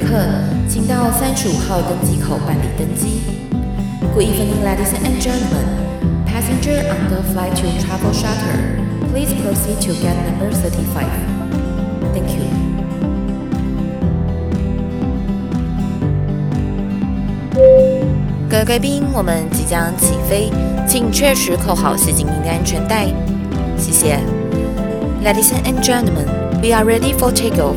[0.00, 0.16] 客，
[0.68, 3.20] 请到三十五号登机口办理登机。
[4.14, 5.66] Good evening, ladies and gentlemen.
[6.26, 8.80] Passenger on the flight to Travel Charter,
[9.12, 11.10] please proceed to gate number thirty-five.
[12.12, 12.46] Thank you.
[18.48, 20.50] 各位贵宾，我们即将起飞，
[20.88, 23.06] 请确实扣好系紧您的安全带。
[23.76, 24.18] 谢谢。
[25.22, 26.26] Ladies and gentlemen,
[26.62, 27.76] we are ready for takeoff.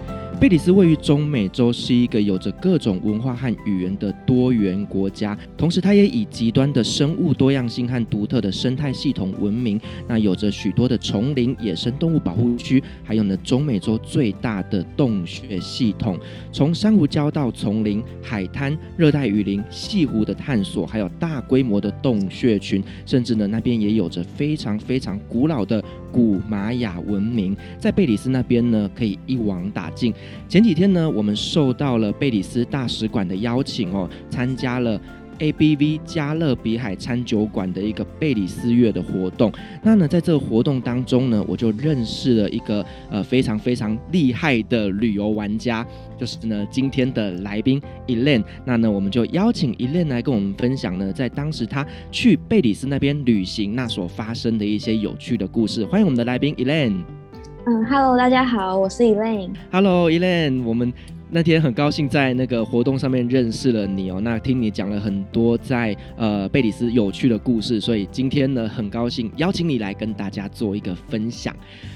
[0.41, 9.79] 贝里斯位于中美洲，是一个有着各种文化和语言的多元国家，同时它也以极端的生物多样性和独特的生态系统闻名。
[10.07, 16.17] 那有着许多的丛林、野生动物保护区，还有呢中美洲最大的洞穴系统。
[16.51, 27.55] 从珊瑚礁到丛林、海滩、热带雨林、潟湖的探索，还有大规模的洞穴群，甚至呢那边也有着非常非常古老的古玛雅文明。
[27.79, 30.13] 在贝里斯那边呢，可以一网打尽。
[30.49, 34.99] 前几天呢，我们受到了贝里斯大使馆的邀请哦，参加了
[35.41, 39.51] ABV 加勒比海餐酒馆的一个贝里斯月的活动。
[39.83, 48.43] 那呢，在这个活动当中呢，我就认识了一个呃非常非常厉害的旅游玩家，就是呢今天的来宾 Elaine。
[48.63, 55.83] 那呢，我们就邀请 Elaine 来跟我们分享呢，在当时他去贝里斯那边旅行那所发生的一些有趣的故事。
[55.85, 57.01] 欢迎我们的来宾 Elaine。
[57.63, 59.51] 嗯，Hello，大家好，我是 Elaine。
[59.71, 60.91] Hello，Elaine，我们
[61.33, 64.19] 那天很高兴在那个活动上面认识了你哦。
[64.19, 71.55] 那听你讲了很多在呃贝里斯有趣的故事，所以今天呢很高兴邀请你来跟大家做一个分享。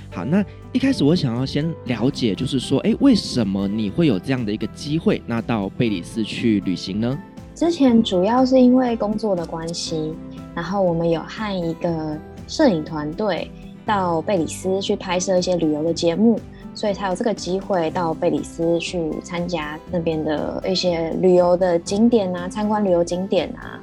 [0.09, 7.20] 好，那一开始我想要先了解，就是说，哎，为什么你会有这样的一个机会，那到贝里斯去旅行呢？
[7.54, 10.14] 之前主要是因为工作的关系，
[10.55, 12.17] 然后我们有和一个
[12.48, 13.52] 摄影团队。
[13.88, 16.39] 到贝里斯去拍摄一些旅游的节目，
[16.75, 23.80] 所以才有这个机会到贝里斯去参加那边的一些旅游的景点啊，参观旅游景点啊，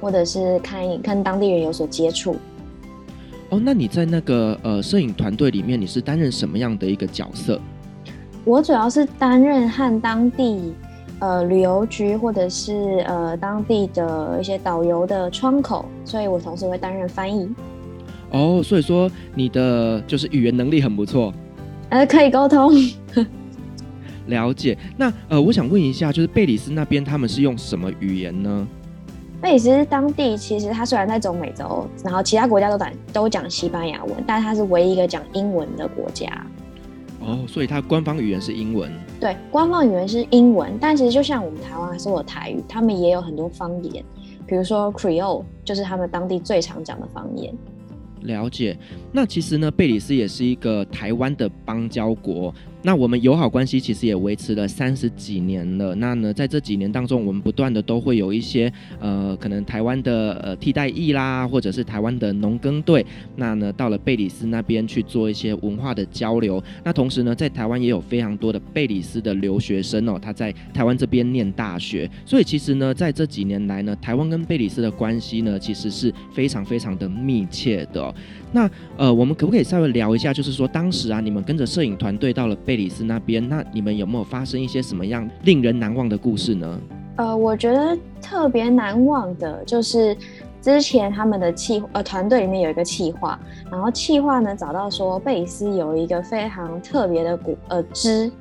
[0.00, 2.36] 或者是看一看当地人有所接触。
[3.50, 7.60] 哦，那你在那个呃摄影团队里面，你是担任什么样的一个角色？
[8.44, 10.72] 我主要是担任和当地
[11.18, 17.48] 呃旅游局或者是呃当地的一些导游的窗口，所以我同时会担任翻译。
[18.30, 21.32] 哦，所以说你的就是语言能力很不错，
[21.90, 22.72] 呃，可以沟通。
[24.26, 24.76] 了解。
[24.96, 28.66] 那呃，我想问一下，就是贝里斯那边他们是用什么语言呢？
[29.40, 36.26] 贝里斯当地其实它虽然在中美洲，然后其他国家都讲都讲西班牙文，但它是唯一一个讲英文的国家。
[37.20, 38.90] 哦，所以它官方语言是英文。
[39.20, 44.04] 对，官方语言是英文，但其实就像我们台湾还是有台语，他们也有很多方言，
[44.46, 47.54] 比如说 Creole，就是他们当地最常讲的方言。
[48.22, 48.76] 了解，
[49.12, 52.54] 那其实呢，贝里斯也是一个台湾的邦交国。
[52.86, 55.92] 那我们友好关系其实也维持了三十几年了。
[55.96, 63.04] 那呢，在这几年当中，我们不断的都会有一些呃，可能台湾的呃替代役啦，或者是台湾的农耕队，
[63.34, 66.62] 那呢到了贝里斯那边去做一些文化的交流。
[66.84, 72.08] 那同时呢，在台湾也有非常多的贝里斯的留学生哦，他在台湾这边念大学。
[72.24, 78.14] 所以其实呢，在这几年来呢，台湾跟贝里斯的关系呢，其实是非常非常的密切的。
[78.56, 86.80] 那呃，我们可不可以稍微聊一下，就是说当时啊，你们跟着摄影团队到了贝里斯那边，那你们有没有发生一些什么样令人难忘的故事呢？
[87.16, 90.16] 呃，我觉得特别难忘的就是
[90.62, 93.38] 之前他们的企呃团队里面有一个企划，
[93.70, 98.32] 然后企划呢找到说贝里斯有一个非常特别的古呃汁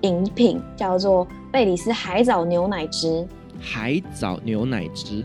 [0.00, 3.24] 饮品，叫做贝里斯海藻牛奶汁。
[3.60, 5.24] 海藻牛奶汁，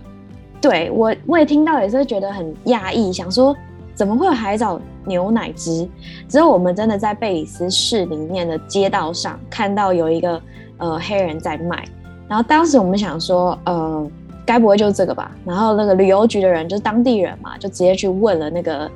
[0.62, 3.56] 对，我我也听到也是觉得很讶异，想说。
[3.96, 5.88] 怎么会有海藻牛奶汁？
[6.28, 10.42] 只有我们真的在贝里斯市里面的街道上看到有一个
[10.78, 11.84] 呃黑人在卖，
[12.28, 14.06] 然后当时我们想说，呃，
[14.46, 15.32] 该不会就是这个吧？
[15.46, 18.92] 然后那个旅游局的人就是当地人嘛，就直接去问了那个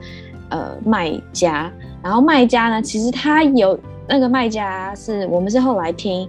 [0.50, 1.72] 呃卖家，
[2.04, 6.28] 然后卖家呢，其实他有那个卖家是我们是后来听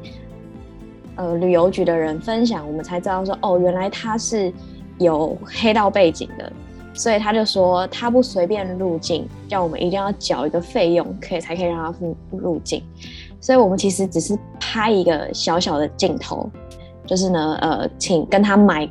[1.16, 4.52] 呃旅游局的人分享，我们才知道说，哦，原来他是
[4.99, 6.52] 有黑道背景的。
[6.92, 12.82] 所以他就说他不随便入境，叫我们一定要缴一个费用，可以才可以让他入入境。
[13.40, 16.50] 所以我们其实只是拍一个小小的镜头，
[17.06, 18.88] 就是呢，呃，请跟他买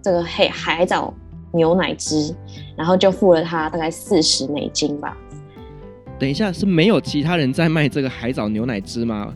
[0.00, 1.12] 这个黑海藻
[1.52, 2.34] 牛奶汁，
[2.76, 5.16] 然后就付了他大概四十美金吧。
[6.18, 9.34] 等一下，是没有其他人在卖这个海藻牛奶汁吗？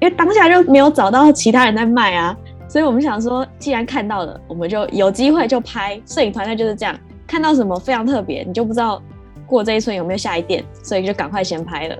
[0.00, 2.36] 因为当下就没有找到其他人在卖啊。
[2.68, 5.98] 所以我们想说，既然看到了，我们就有机会就拍。
[6.04, 6.94] 摄影团队就是这样，
[7.26, 9.02] 看到什么非常特别，你就不知道
[9.46, 11.96] 过这一村有没有下一店，所以就赶快先拍了。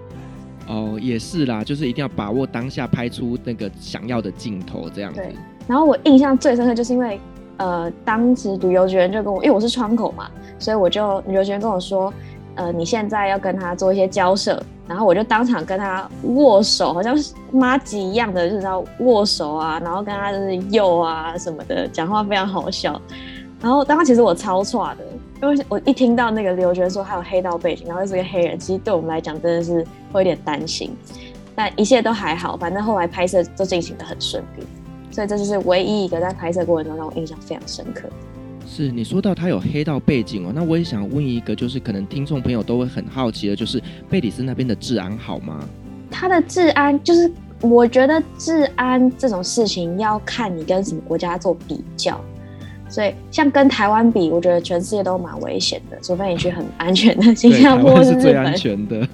[0.68, 5.20] 哦，也是啦，就是一定要把握当下，拍出那个想要的镜头，这样子。
[5.20, 5.34] 对。
[5.66, 7.20] 然后我印象最深刻，就是因为
[7.56, 12.12] 呃，当时旅游局人就跟我，因为我是窗口嘛，所以我就旅游局人跟我说，
[12.54, 14.62] 呃，你现在要跟他做一些交涉。
[14.88, 23.00] 然后我就当场跟他握手，好像是妈吉一样的，就是要握手啊，然后跟他就是又啊什么的，讲话非常好笑。
[23.60, 25.04] 然后当时其实我超差的，
[25.42, 30.90] 因为我一听到那个刘觉得说还有黑道背景，然后又是个黑人，其实对我们来讲真的是会有点担心。
[31.54, 34.64] 但一切都还好，反正后来拍摄都进行的很顺利，
[35.10, 38.08] 所以这就是唯一一个在拍摄过程中让我印象非常深刻。
[38.66, 45.66] 是你说到他有黑道背景哦，那我也想问一个，就是可能听众朋友都会很好奇的，就是贝里斯那边的治安好吗？
[46.10, 52.20] 他的治安就是，我觉得治安这种事情要看你跟什么国家做比较，
[52.88, 59.06] 所以像跟台湾比，我觉得全世界都蛮危险的，除非你去很安全的新加坡是最安全的。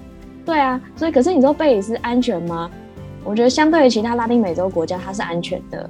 [0.44, 2.70] 对啊，所以可是你说贝里斯安全吗？
[3.24, 5.88] 我觉得相对于其他拉丁美洲国家，它是安全的。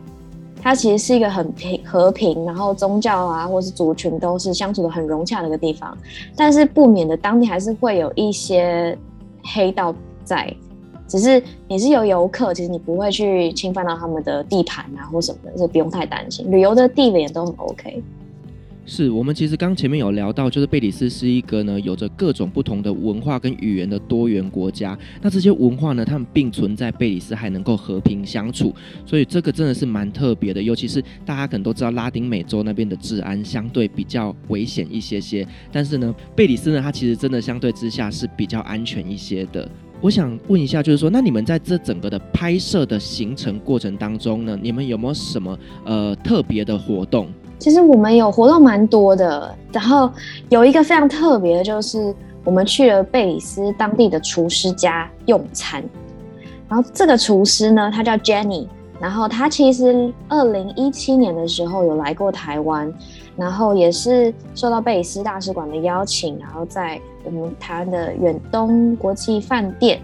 [0.65, 5.97] 它其实是一个很平和平，然后宗教啊，或是族群都是相处的很融洽的一个地方，
[6.37, 8.97] 但是不免的当地还是会有一些
[9.43, 9.93] 黑道
[10.23, 10.55] 在，
[11.13, 18.03] 只是你是有游客，其实你不会去侵犯到他们的地盘啊或什么的，所以不用太担心，旅游的地点都很 OK。
[18.87, 24.99] 是我们其实刚前面有聊到，就是贝里斯是一个呢有着各种不同的文化跟语言的多元国家。
[25.21, 28.75] 那这些文化呢，他们并存在贝里斯还能够和平相处，
[29.05, 30.63] 所以这个真的是蛮特别的。
[30.63, 39.69] 尤其是大家可能都知道，拉丁美洲那边的治安相对比较危险一些些，但是呢，贝里斯呢，它其实真的相对之下是比较安全一些的。
[40.03, 47.29] 我想问一下，就是说，那你们在这整个的拍摄的行程过程当中呢，你们有没有什么呃特别的活动？
[47.61, 50.11] 其实我们有活动蛮多的，然后
[50.49, 52.13] 有一个非常特别的，就是
[52.43, 55.81] 我们去了贝里斯当地的厨师家用餐。
[56.69, 58.67] 然后这个厨师呢，他叫 Jenny，
[58.99, 62.93] 然后他其实二零一七年的时候有来过台湾，
[63.37, 70.01] 然后也是受到贝里斯大使馆的邀请，然后在我们台湾的远东国际饭店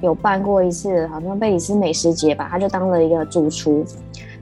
[0.00, 3.84] 有办过一次，好像贝里斯美食节吧，他就当了一个主厨。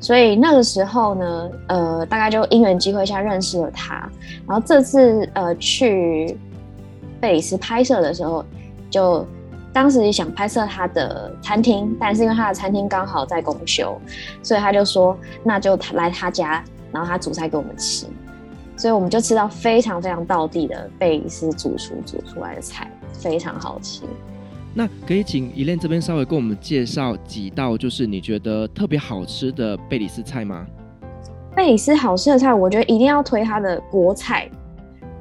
[0.01, 4.09] 所以那个时候呢，呃，大概就因缘机会下认识了他。
[4.47, 6.39] 然后这次呃去
[7.21, 8.43] 贝里斯拍摄的时候，
[8.89, 9.27] 就
[9.75, 14.01] 当时想拍摄他的餐厅，但是因为他的餐厅刚好在公休，
[14.43, 15.15] 所以他就说
[15.45, 18.07] 那就来他家，然后他煮菜给我们吃。
[18.81, 24.05] 所以我们就吃到非常非常道地的贝里斯主厨煮出来的菜，非常好吃。
[24.73, 30.67] 那可以请 Elaine 这边稍微跟我们介绍几道，就是你觉得特别好吃的贝里斯菜吗？
[31.55, 34.49] 贝里斯好吃的菜，我觉得一定要推它的国菜。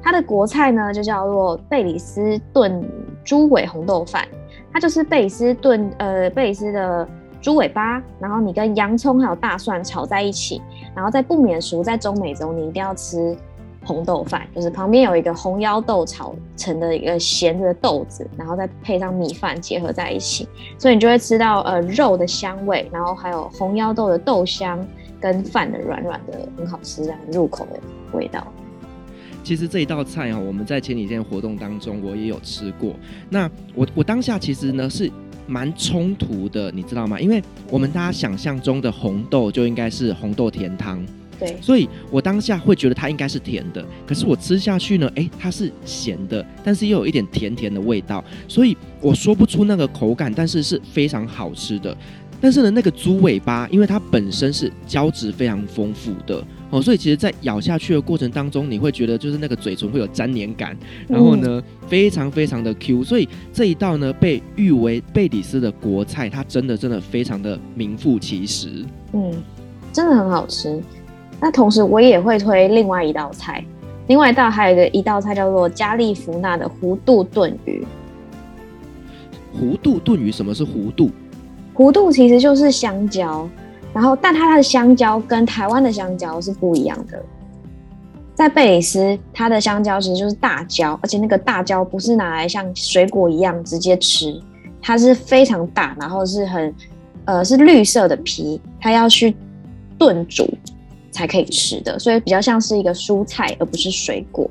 [0.02, 2.82] 它的国菜呢，就叫做贝里斯炖
[3.22, 4.26] 猪尾红豆饭。
[4.72, 7.06] 它就是贝里斯炖呃贝里斯的
[7.42, 10.62] 猪尾巴，然后你跟洋葱还有大蒜炒在一起，
[10.96, 13.36] 然后在不免熟，在中美洲你一定要吃。
[13.82, 20.46] 红豆饭就是旁边有一个红腰豆炒成的一个咸的豆子，然后再配上米饭结合在一起，
[20.78, 24.86] 所以你就会吃到呃肉的香味，然后还有红腰豆的豆香
[25.18, 27.80] 跟饭的软软的很好吃，很入口的
[28.12, 28.46] 味道。
[29.42, 32.92] 其实这一道菜啊，我们在前几天活动当中我也有吃过。
[33.30, 35.10] 那我我当下其实呢是
[35.46, 37.18] 蛮冲突的，你知道吗？
[37.18, 41.04] 因为我们大家想象中的红豆就应该是红豆甜汤。
[41.40, 51.96] 对，所以我当下会觉得它应该是甜的，可是我吃下去呢，诶，它是咸的，但是又有一点甜甜的味道，所以我说不出那个口感，但是是非常好吃的。
[52.42, 60.74] 但是呢，那个猪尾巴，因为它本身是胶质非常丰富的哦，所以其实在咬下去的过程当中，你会觉得就是那个嘴唇会有粘连感，
[61.06, 69.34] 然后呢，非常非常的 Q，所以这一道呢被誉为贝里斯的国菜，它真的真的非常的名副其实，嗯，
[69.92, 70.82] 真的很好吃。
[71.40, 73.64] 那同时，我也会推另外一道菜，
[74.08, 77.86] 另外一道还有一个一道菜叫做加利福纳的弧度炖鱼。
[79.58, 81.10] 弧度炖鱼，什么是弧度？
[81.74, 83.48] 弧度其实就是香蕉，
[83.94, 87.22] 然后但它的香蕉跟台湾的香蕉是不一样的。
[88.34, 94.40] 在贝里斯，它的香蕉其实就是大蕉，而且那个大蕉不是拿来像水果一样直接吃，
[94.80, 96.74] 它是非常大，然后是很
[97.24, 99.34] 呃是绿色的皮，它要去
[99.98, 100.46] 炖煮。
[101.10, 104.48] 才可以吃的，所以比较像是一个蔬菜，而不是水果。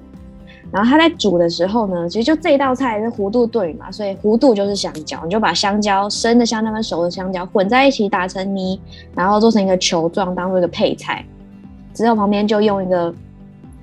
[0.71, 8.79] 然后它在煮的时候呢，其实就这道菜是弧度炖嘛，所以弧度就是香蕉，你就把香蕉生的香蕉跟熟的香蕉混在一起打成泥，
[9.15, 11.25] 然后做成一个球状，当做一个配菜。
[11.91, 13.11] 之后旁边就用一个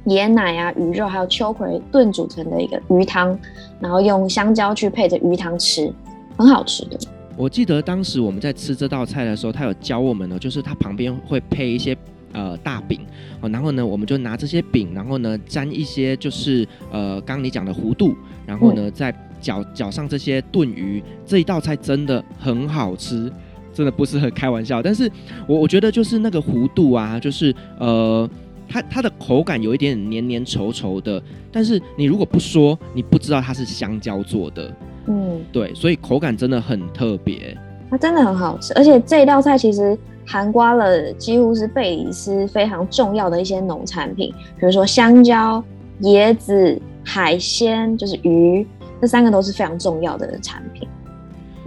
[0.07, 3.37] 椰奶啊、鱼肉还有秋葵炖煮成的一个鱼汤，
[3.81, 5.93] 然后用香蕉去配着鱼汤吃，
[6.37, 6.97] 很好吃的。
[7.37, 11.97] 我记得当时我们在吃这道菜的时候，他有教我们呢，就是它旁边会配一些
[12.37, 13.01] 呃大饼
[13.41, 18.15] 哦，然后呢，我们就拿这些饼，然后呢沾一些就是呃刚刚你讲的弧度，
[18.47, 23.33] 然后呢再搅搅上这些炖鱼，这一道菜真的很好吃，
[23.73, 24.83] 真的不是很开玩笑。
[24.83, 25.11] 但是
[25.47, 28.29] 我我觉得就是那个弧度啊，就是呃
[28.69, 34.75] 它它的口感有一点点黏黏稠稠的，但是你如果不说，你不知道它是香蕉做的。
[35.09, 37.57] 嗯，对，所以口感真的很特别，
[37.89, 39.97] 它真的很好吃，而且这一道菜其实
[40.27, 45.63] 涵盖了几乎是贝里斯非常重要的一些农产品，比如说香蕉、
[46.03, 48.67] 椰子、海鲜，就是鱼，
[49.01, 50.87] 这三个都是非常重要的产品。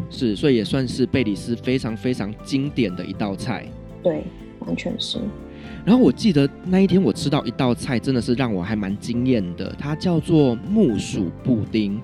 [0.10, 3.66] 是，所以也算是贝里斯非常非常经典的一道菜。
[4.04, 4.24] 对，
[4.60, 5.20] 完全是。
[5.86, 12.00] 然后我记得那一天我吃到一道菜，真的是让我还蛮惊艳的，它叫做木薯布丁。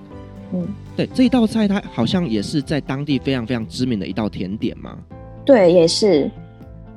[0.52, 4.96] 嗯，对，这一道菜它好像也是在当地非常非常知名的一道甜点嘛。
[5.44, 6.30] 对，也是。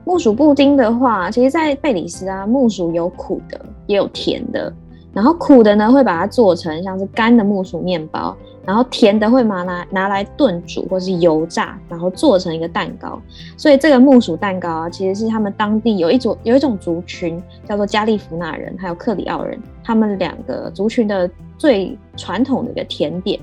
[0.09, 4.73] 木薯布丁的话，其实，在贝里斯啊，木薯有苦的，也有甜的。
[5.13, 8.35] 然后苦的呢，会把它做成像是干的木薯面包；
[8.65, 13.21] 然后甜的会拿来拿来炖煮或是油炸，然后做成一个蛋糕。
[13.55, 23.39] 所以这个木薯蛋糕啊，其实是他们当地有一种有一种族群叫做加利福纳人，还有克里奥人，他们两个族群的最传统的一个甜点，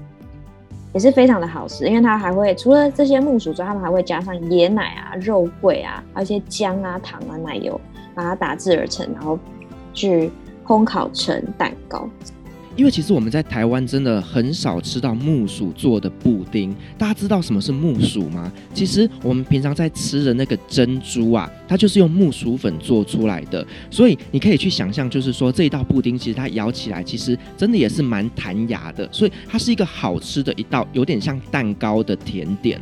[0.97, 1.87] 也是非常的好吃。
[1.87, 7.79] 因为它还会除了这些木薯之外，他们还会加上椰奶啊、肉桂啊，还有一些姜啊、糖啊、奶油，
[8.15, 9.39] 把它打制而成，然后
[9.93, 10.33] 去。
[10.69, 12.09] 烘烤成蛋糕，
[12.77, 16.77] 因为其实我们在台湾真的很少吃到木薯做的布丁。
[16.99, 18.53] 大家知道什么是木薯吗？
[18.75, 23.67] 其实我们平常在吃的那个珍珠啊，它就是用木薯粉做出来的。
[23.91, 32.79] 所以你可以去想象，就是说这一道布丁其实它咬起来其实真的也是蛮弹牙的，所以它是一个好吃的一道，有点像蛋糕的甜点。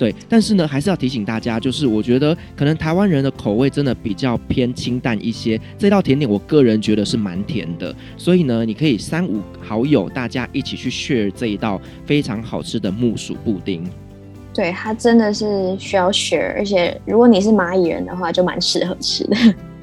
[0.00, 5.60] 对，但是呢，还是要提醒大家，就是我觉得可能台湾人的口味真的比较偏清淡一些。
[5.76, 13.86] 这道甜点，我个人觉得是蛮甜的，所以呢，你可以三五好友大家一起去 share 这一道非常好吃的木薯布丁。
[14.54, 19.36] 对，它真的是需要 share，而且如果你是蚂蚁人的话，就蛮适合吃的。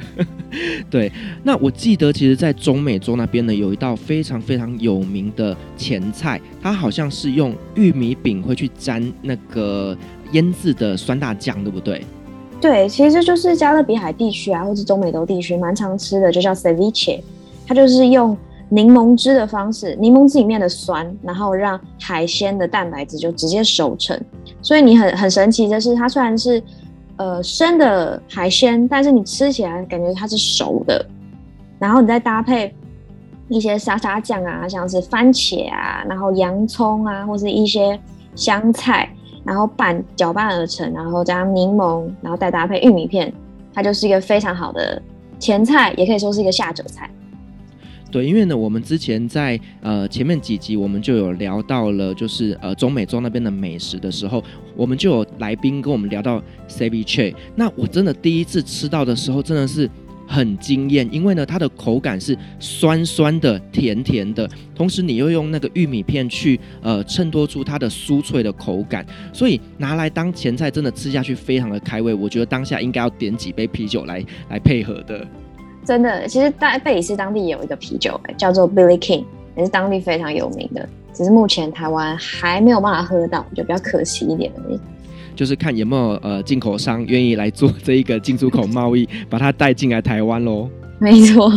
[0.89, 1.11] 对，
[1.43, 9.95] 那我记得其实，在中美洲那边呢，有一道非常非常有名的前菜，它好像是用玉米饼会去沾那个
[10.31, 12.03] 腌制的酸辣酱，对不对？
[12.59, 17.19] 对，其实就是加勒比海地区啊，或是中美洲地区蛮常吃的，就叫 ceviche，
[17.67, 18.35] 它就是用
[18.69, 24.19] 柠檬汁的方式，柠檬汁里面的酸，然后让海鲜的蛋白质就直接熟成。
[24.61, 26.61] 所以你很很神奇的是，它虽然是
[27.17, 31.03] 呃，生的海鲜，但是你吃起来感觉它是熟的，
[31.79, 32.73] 然后你再搭配
[33.49, 37.99] 一些沙沙酱啊，像是番茄啊，然后洋葱啊，或是一些
[38.35, 39.09] 香菜，
[39.43, 43.33] 然后拌搅拌而成，然后加上柠檬，然后再搭配玉米片，
[43.73, 45.01] 它就是一个非常好的
[45.39, 47.09] 前菜，也可以说是一个下酒菜。
[48.09, 54.43] 对，因为呢，我们之前在呃前面几集我们就有聊到了，就是呃中美洲那边的美食的时候，
[54.75, 57.35] 我们就有来宾跟我们聊到 ceviche。
[57.55, 59.89] 那我真的第一次吃到的时候，真的是
[60.25, 72.13] 很惊艳，因为呢，它的口感是酸酸的、甜甜的，同时你又用那个玉米片去呃衬托出它的酥脆的口感，所以拿来当前菜，真的吃下去非常的开胃。
[72.13, 75.27] 我觉得当下应该要点几杯啤酒来来配合的。
[75.87, 79.23] 真的，其实大贝里斯当地也有一个啤酒，叫做 Billy King，
[79.55, 80.85] 也是当地非常有名的。
[81.13, 84.77] 只是目前台湾还没有办法喝到，就比较可惜一点而已。
[85.33, 90.69] 就是看有没有呃进口商愿意来做这一个进出口贸易，把它带进来台湾喽。
[90.99, 91.49] 没错。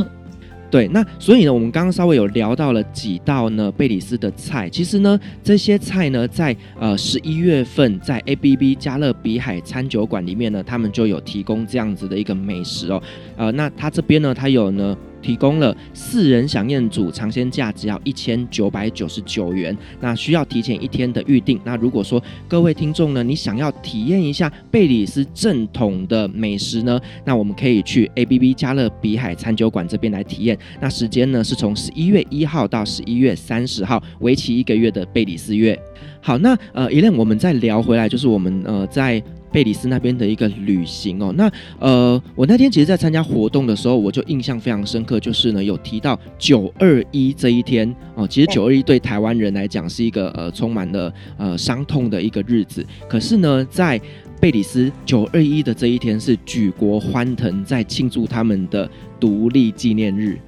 [0.70, 4.68] 对，那所以呢，我们刚刚稍微有聊到了几道呢贝里斯的菜。
[4.68, 13.02] 其实呢，这些菜呢，在呃十一月份在 ABB 加勒比海餐酒馆里面呢，他们就有提供这样子的一个美食哦。
[13.36, 14.96] 呃，那他这边呢，他有呢。
[15.22, 19.76] 提供了四人享宴组，尝鲜价只要一千九百九十九元。
[20.00, 21.60] 那需要提前一天的预定。
[21.64, 30.58] 那如果说各位听众呢，你想要体验一下贝里斯正统的美食呢，那我们可以去 ABB 加勒比海餐酒馆这边来体验。
[30.80, 35.78] 那时间呢是从十一月一号到十一月三十号，为期一个月的贝里斯月。
[36.22, 41.32] 好，那呃，Elaine，我们再聊回来，就是我们呃在贝里斯那边的一个旅行哦。
[41.36, 48.26] 那呃，我那天其实，在参加活动的时候，我就印象非常深刻，就是呢，有提到九二一这一天哦。
[48.26, 54.00] 其实九二一对台湾人来讲是一个呃充满了呃伤痛的一个日子，可是呢，在
[54.40, 58.88] 贝里斯九二一的这一天是举国欢腾，在庆祝他们的
[59.18, 60.38] 独立纪念日。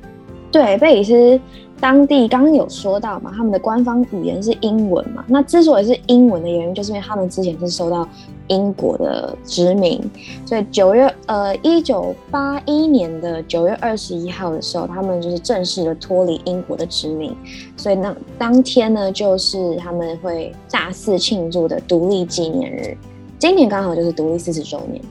[0.50, 1.40] 对，贝里斯。
[1.82, 5.24] 当地刚刚有说到嘛，他们的官方语言是英文嘛。
[5.26, 8.08] 那之所以是英文的原因，就是因为他们之前是受到
[8.46, 10.00] 英国的殖民，
[10.46, 17.34] 所以九月呃一九八一年的九月二十一号的时候，他们就是正式的脱离英国的殖民。
[17.76, 22.96] 所以那当天呢，就是他们会大肆庆祝的独立纪念日。
[23.40, 25.02] 今年刚好就是独立四十周年。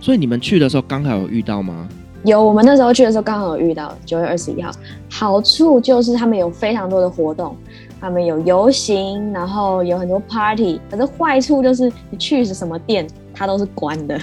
[0.00, 1.88] 所以你们去的时候刚好有遇到吗？
[2.24, 4.70] 有，我们那时候去的时候刚好有遇到九月二十一号。
[5.10, 7.54] 好处就是他们有非常多的活动，
[8.00, 10.80] 他们有游行，然后有很多 party。
[10.90, 14.18] 可是坏处就是你去是什么店，它都是关的，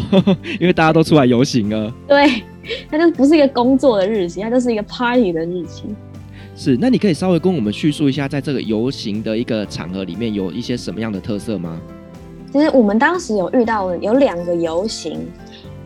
[0.60, 1.90] 因为大家都出来游行了。
[2.06, 2.42] 对，
[2.90, 5.84] 它就不是一个工作的日期，它就是一个 party 的日期。
[6.54, 11.80] 是，那你可以稍微跟我们叙述一下，在这个游行的一个场合里面有一些什么样的特色吗？
[12.52, 15.26] 其实我们当时有遇到有两个游行。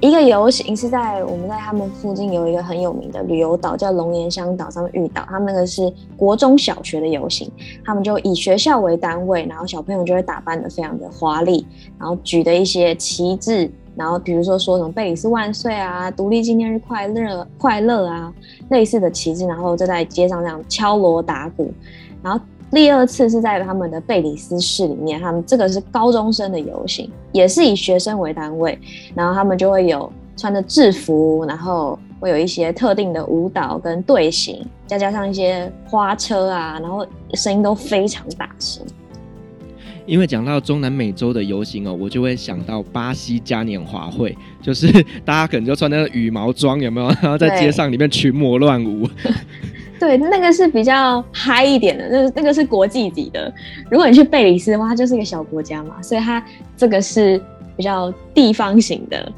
[0.02, 7.48] 一个游行是在我们在他们附近有一个很有名的旅游岛叫龙岩乡岛上面遇到，他们那个是国中小学的游行，
[7.84, 11.64] 他们就以学校为单位，然后小朋友就会打扮得非常的华丽，
[12.00, 18.34] 然后举的一些旗帜，然后比如说说什么贝里斯万岁啊，独立纪念日快乐快乐啊，
[18.70, 21.72] 类似的旗帜，然后就在街上这样敲锣打鼓，
[22.24, 22.44] 然后。
[22.72, 28.78] 第二次是在他们的贝里斯市里面，他们这个是高中生的游行，也是以学生为单位，
[29.14, 38.82] 然后他们就会有穿着制服，然后会有一些特定的舞蹈跟队形，再加上一些花车啊，然后声音都非常大声。
[40.04, 44.90] 因为讲到中南美洲的游行哦，我就会想到巴西嘉年华会，就是
[45.24, 47.06] 大家可能就穿那个羽毛装，有没有？
[47.20, 49.06] 然后在街上里面群魔乱舞。
[50.02, 53.54] 对，那个是比较嗨一点的，那那个是国际级的。
[53.88, 56.44] 如果你去贝里斯的话，它就是一个小国家嘛，所以它
[56.76, 57.40] 这个是
[57.76, 59.32] 比较地方型的。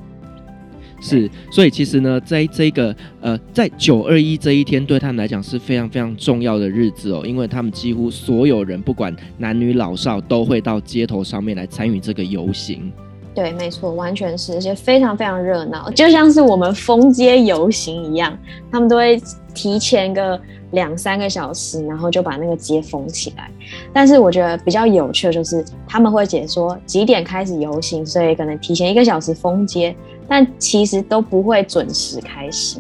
[1.03, 12.91] 是，所以其实呢，在这个呃，在九二一这一天，对他们来讲是非常非常重要的日子哦，因为他们几乎所有人，不管男女老少，都会到街头上面来参与这个游行。
[13.35, 18.39] 对，没错，完全是，而且非常非常热闹，就像是我们封街游行一样，
[18.71, 19.21] 他们都会
[19.53, 23.51] 提前个两三个小时，然后就把那个街封起来。
[23.93, 29.97] 但是我觉得比较有趣的就是，他们会解说几点开始游行，所以可能提前一个小时封街，
[30.29, 32.79] 但其实都不会准时开始。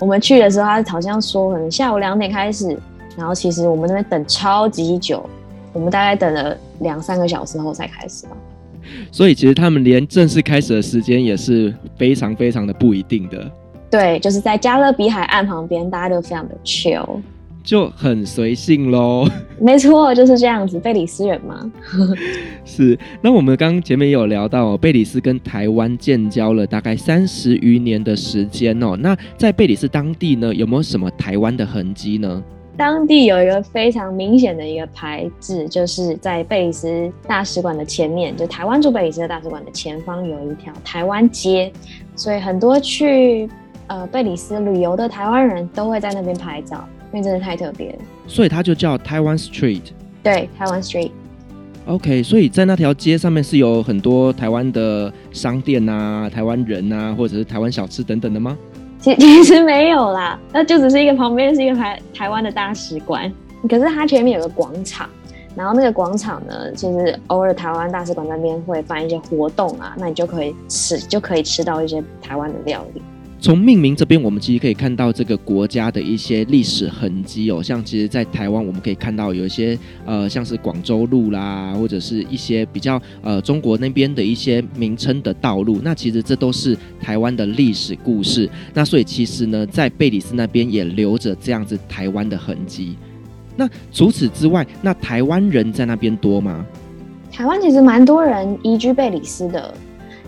[0.00, 2.76] 我们去的时候，他好像说可能下午两点开始，
[3.16, 5.24] 然后其实我们那边等超级久，
[5.72, 8.36] 我们大概等了两三个小时后才开始吧。
[9.10, 13.50] 所以其实他们连正式开始的时间也是非常非常的不一定的。
[13.90, 17.20] 对，就是在加勒比海岸旁边，大家都非常的 chill，
[17.62, 19.28] 就很随性喽。
[19.58, 20.78] 没错，就是这样子。
[20.80, 21.70] 贝里斯人嘛，
[22.64, 22.98] 是。
[23.22, 28.96] 那我们刚刚前面也有聊到哦，贝里斯跟台湾建交了大概三十余年的时间哦。
[28.98, 32.42] 那在贝里斯当地呢，有没有什么台湾的痕迹呢？
[32.76, 41.72] 当地有一个非常明显的一个牌子，就是在贝里斯大使馆的前面，就台湾驻贝里斯的大使馆的前方有一条台湾街，
[42.14, 43.48] 所以很多去
[43.86, 47.98] 呃贝里斯旅游的台湾人都会在那边拍照，因为真的太特别了。
[48.26, 49.80] 所以它就叫台湾 Street。
[50.22, 51.10] 对，台湾 Street。
[51.86, 58.58] OK，所以在那条街上面是有很多台湾的商店啊、台湾人啊，或者是台湾小吃等等的吗？
[59.06, 63.32] 其 其实没有啦，那就只是一个旁边是一个台台湾的大使馆，
[63.68, 65.08] 可是它前面有个广场，
[65.54, 73.02] 然后那个广场呢，其实偶尔台湾大使馆那边会办一些活动啊，那你就可以吃，就可以吃到一些台湾的料理。
[73.46, 77.62] 从命名这边，我们其实可以看到这个国家的一些历史痕迹哦。
[77.62, 85.78] 像其实，在台湾，我们可以看到有一些呃，像是广州路啦，或者是一些比较呃中国那边的一些名称的道路。
[85.80, 88.50] 那其实这都是台湾的历史故事。
[88.74, 92.96] 那所以其实呢，在贝里斯那边也留着这样子台湾的痕迹。
[93.54, 96.66] 那除此之外，那台湾人在那边多吗？
[97.30, 99.72] 台湾其实蛮多人移居贝里斯的，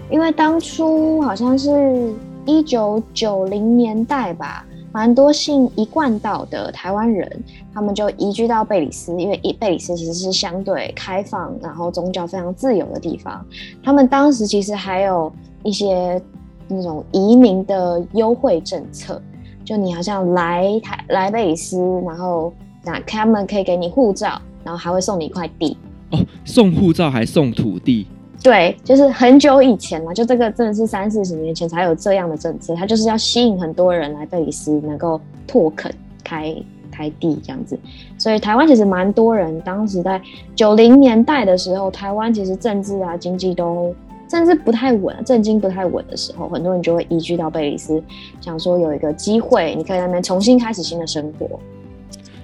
[0.09, 2.15] 因为当初好像是。
[2.49, 7.31] 一九九零年代吧，蛮多信一贯道的台湾人，
[7.75, 13.45] 他们就移居到贝里斯，因为贝里斯其实是相对开放，然后宗教非常自由的地方。
[13.85, 15.31] 他们当时其实还有
[15.63, 16.19] 一些
[16.67, 19.21] 那种移民的优惠政策，
[19.63, 22.51] 就你好像来台来贝里斯，然后
[22.83, 25.77] 那他们可以给你护照，然后还会送你一块地。
[26.13, 28.07] 哦，送护照还送土地。
[28.41, 36.55] 对，就是很久以前嘛，就这个真的是三四十年前才有这样的政策，它就是要吸引很多人来贝里斯，能够拓垦开
[36.91, 37.77] 开地这样子。
[38.17, 40.21] 所以台湾其实蛮多人，当时在
[40.55, 43.93] 九零年代的时候，台湾其实政治啊、经济都
[44.31, 48.01] 甚至不太稳，政经不太稳的时候，很多人就会移居到贝里斯，
[48.41, 51.59] 想说有一个机会，你可以在那边重新开始新的生活。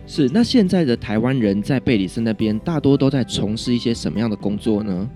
[0.06, 5.08] 是，那现在的台湾人在贝里斯那边，大多都在从事一些什么样的工作呢？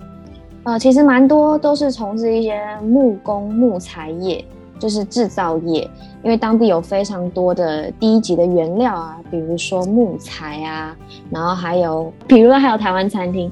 [0.63, 4.43] 呃，其实蛮多都是从事一些木工、木材业，
[4.77, 5.89] 就是制造业，
[6.23, 10.95] 因为当地有非常多的第一级的原料啊，比如说木材啊，
[11.29, 13.51] 然后还有，比如说还有台湾餐厅。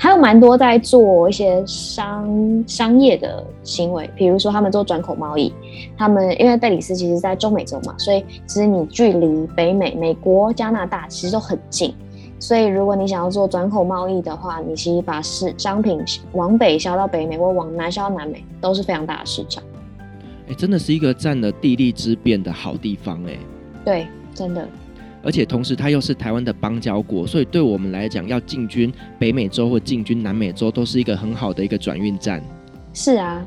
[0.00, 5.52] 还有蛮多在做一些商商业的行为，比如说他们做转口贸易。
[5.96, 11.92] 他们因为贝里斯其实在中美洲嘛，所以其实你距离北美、美国、加拿大其实都很近。
[12.40, 16.00] 所以如果你想要做转口贸易的话，你其实把市商品
[16.32, 19.62] 往北销到北美，或往南销到南美，都是非常大的市场。
[20.48, 23.36] 哎，真的是一个占了地利之便的好地方哎。
[23.84, 24.68] 对，真的。
[25.24, 32.40] 而且同时，它又是台湾的邦交国，所以对我们来讲，要进军北美洲或进军南美洲，都是一个很好的一个转运站。
[32.94, 33.44] 是啊，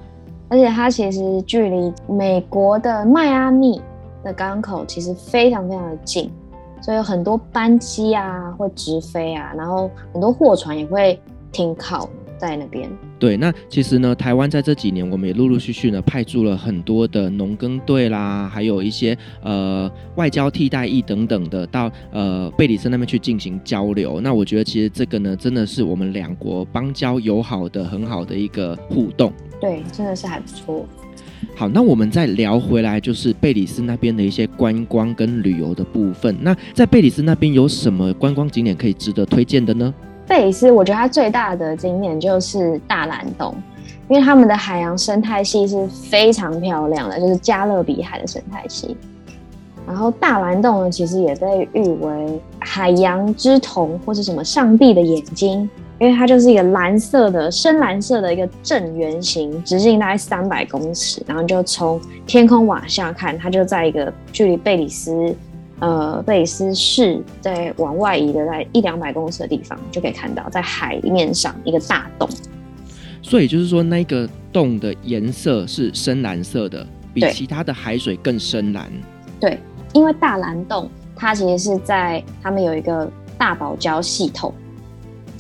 [0.50, 3.82] 而且它其实距离美国的迈阿密
[4.22, 6.30] 的港口其实非常非常的近，
[6.82, 11.20] 所以有很多班机啊会直飞啊，然后很多货船也会
[11.52, 12.90] 停靠在那边。
[13.20, 24.20] 对，那其实呢，台湾在这几年，我们也陆陆续续呢派驻了很多的农耕队啦，还有一些呃外交替代役等等的到呃贝里斯那边去进行交流。
[24.20, 29.32] 那我觉得其实这个呢，真的是我们两国邦交友好的很好的一个互动。
[29.60, 30.84] 对，真的是还不错。
[31.56, 36.36] 好，那我们再聊回来，就是贝里斯那边的一些观光跟旅游的部分。
[36.42, 39.94] 那在贝里斯那边有什么观光景点可以值得推荐的呢？
[40.28, 43.54] 贝里斯，我觉得它最大的景点就是大蓝洞，
[44.08, 48.96] 因为他们的海洋生态系是非常漂亮的，就是加勒比海的生态系。
[49.88, 55.70] 然后大蓝洞呢，其实也被誉为海洋之瞳，或是什么上帝的眼睛，
[56.02, 65.36] 因为它就是一个蓝色的、深蓝色的一个正圆形，直径大概三百公尺，然后就从天空往下看，它就在一个距离贝里斯。
[65.78, 72.28] 呃，贝里斯市在往外移的在一两百公尺的地方，就可以看到在海面上一个大洞。
[73.22, 78.92] 所以就是说，那个洞的颜色是深蓝色的，比其他的海水更深蓝。
[79.40, 79.60] 对，
[79.94, 84.52] 因为大蓝洞它其实是在他们有一个大堡礁系统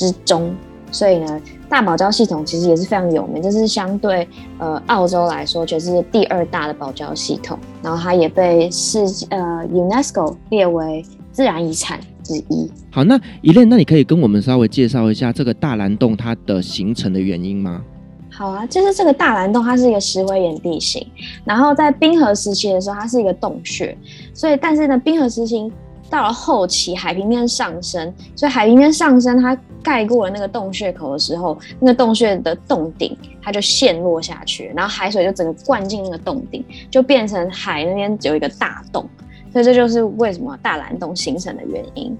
[0.01, 0.51] 之中。
[0.93, 7.57] 所以呢，大堡礁系统其实也是非常有名，就是相对呃澳洲来说，就是第二大的堡礁系统。
[7.81, 12.69] 然后它也被世呃 UNESCO 列为自然遗产之一。
[12.91, 17.81] 好，那 Elaine，那你可以跟我们稍微介绍一下这个大蓝洞它的形成的原因吗？
[18.29, 21.07] 好啊，就是这个大蓝洞它是一个石灰岩地形，
[21.45, 23.97] 然后在冰河时期的时候，它是一个洞穴。
[24.33, 25.71] 所以，但是呢，冰河时期。
[26.11, 39.09] 到了后期，海平面上升，所以海平面上升，它盖过了那个洞穴口的时候，那个洞穴的洞顶它就陷落下去，然后海水就整个灌进那个洞顶，就变成海那边有一个大洞，
[39.53, 42.15] 所以这就是为什么大蓝洞形成的原因。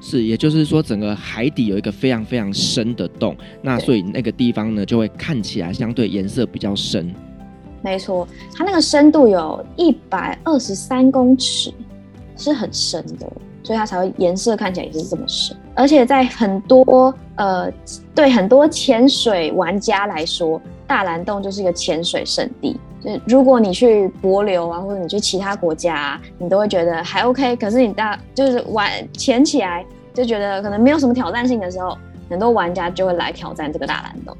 [0.00, 7.14] 是，也就是说，整个海底有一个非常非常深的洞，那所以那个地方呢，就会看起来相对颜色比较深。
[7.82, 11.72] 没错，它那个深度有一百二十三公尺。
[12.36, 13.26] 是很深的，
[13.62, 15.56] 所以它才会颜色看起来也是这么深。
[15.74, 17.70] 而且在很多呃，
[18.14, 22.78] 对很多潜水玩家来说，大蓝洞就是一个潜水圣地。
[23.02, 27.54] 就如果你去帛琉啊，或者你去其他国家，你都会觉得还 OK。
[27.56, 31.96] 可是你大就是玩潜起来就觉得可能没有什么挑战性的时候，
[32.30, 34.36] 很多玩家就会来挑战这个大蓝洞。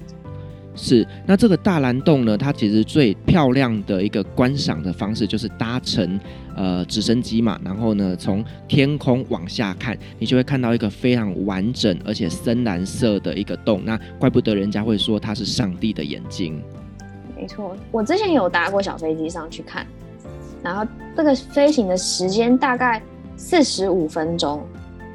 [0.76, 6.20] 是，那这个大蓝洞呢，它其实最漂亮的一个观赏的方式就是搭乘
[6.54, 13.80] 呃直升机嘛，然后呢从天空往下看，你就会看到一个非常完整而且深蓝色的一个洞。
[13.86, 16.62] 那怪不得人家会说它是上帝的眼睛。
[17.34, 19.86] 没错，我之前有搭过小飞机上去看，
[20.62, 20.86] 然后
[21.16, 23.02] 这个飞行的时间大概
[23.36, 24.62] 四十五分钟。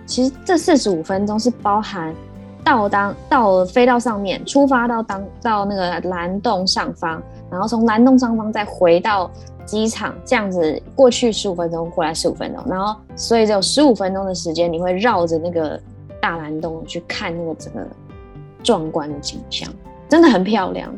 [0.08, 2.14] 其实这四十五分钟是包含。
[2.72, 9.30] 到当到飞到上面，出发到当到那个蓝洞上方，然后从蓝洞上方再回到
[9.66, 15.80] 机场，这样子过去十五分钟，过来十五分钟，然后所以只有十五分钟的时间，你会绕着那个
[16.22, 17.86] 大蓝洞去看那个整个
[18.64, 19.70] 壮观的景象，
[20.08, 20.90] 真的很漂亮。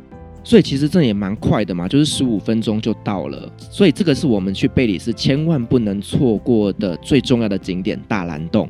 [0.43, 3.51] 所以其实这也蛮快的嘛，就是十五分钟就到了。
[3.57, 8.69] 所以这个是我们去贝里斯千万不能错过的最重要的景点——大蓝洞。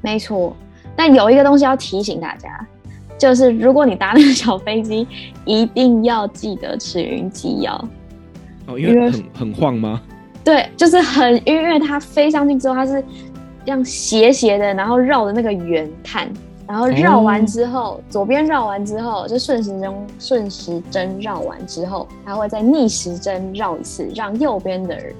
[0.00, 0.54] 没错。
[0.96, 2.66] 但有一个东西要提醒大家，
[3.18, 5.06] 就是如果你搭那个小飞机，
[5.44, 7.88] 一定要记得吃晕机药。
[8.66, 10.02] 哦，因为很很晃吗？
[10.42, 13.02] 对，就是很晕，因为它飞上去之后，它是
[13.64, 16.28] 这样斜斜的，然后绕着那个圆看，
[16.66, 25.14] 然后绕完之后，哦、左边绕完之后，就顺时针顺时针绕完之后，它会再逆时针绕一次，让右边的人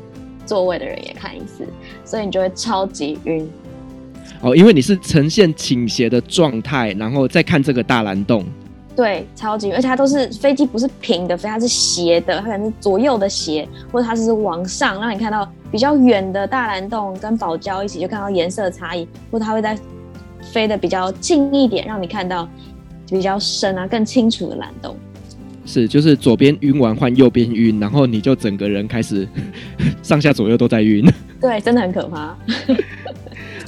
[0.45, 1.67] 座位的人也看一次，
[2.05, 3.49] 所以你就会超级晕。
[4.41, 8.45] 哦，因为你是呈现倾斜的状态，然后再看这个大蓝洞。
[8.95, 19.79] 对，超级，而且它都是飞机不是平的飞，它是斜的，它可能是左右的斜，或者它是往上，让你看到比较远的大蓝洞跟宝礁一起，就看到颜色差异，或者它会在
[20.41, 22.49] 飞的比较近一点，让你看到
[23.11, 24.97] 比较深啊、更清楚的蓝洞。
[25.67, 29.29] 是，就是左边晕完换右边晕，然后你就整个人开始
[30.03, 31.05] 上下左右都在晕。
[31.39, 32.35] 对，真的很可怕。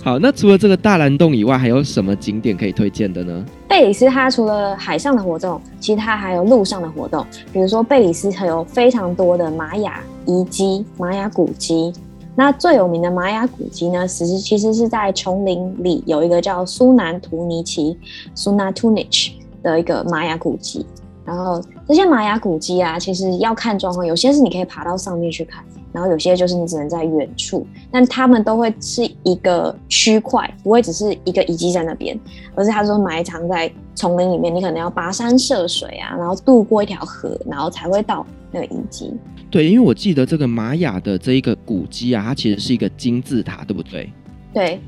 [0.02, 3.44] 好，那除了这个大蓝洞以外，还有什么景点可以推荐的呢？
[3.68, 7.26] 贝里斯它除了海上的活动，其实它还有陆上的活动。
[7.52, 11.92] 比如说，贝里斯还有非常多的玛雅遗迹、玛雅古迹。
[12.34, 17.98] 那最有名的玛雅古迹呢，其实其实是在丛林里有一个叫苏南图尼奇
[18.36, 19.32] （Sunatunic）
[19.62, 20.86] 的一个玛雅古迹。
[21.24, 25.62] 然后这些玛雅古迹啊，其实要看状况，有些是你可以爬到上面去看。
[25.92, 32.18] 然后有些就是你只能在远处，但他们都会是一个区块，不会只是一个遗迹在那边，
[32.54, 39.12] 而是他说埋藏在丛林里面，你可能要跋山涉水啊，然后渡过一条河，然后才会到那个遗迹。
[39.50, 44.12] 对，因为我记得这个玛雅的这一个古迹啊，它其实是一个金字塔，对不对？
[44.52, 44.78] 对，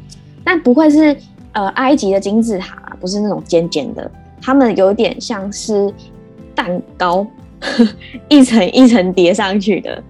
[0.45, 1.17] 但不会是
[1.53, 4.11] 呃埃及的金字塔，不是那种尖尖的，
[4.41, 5.91] 他们有点像是
[6.55, 7.27] 蛋糕，
[8.29, 10.03] 一层一层叠上去的。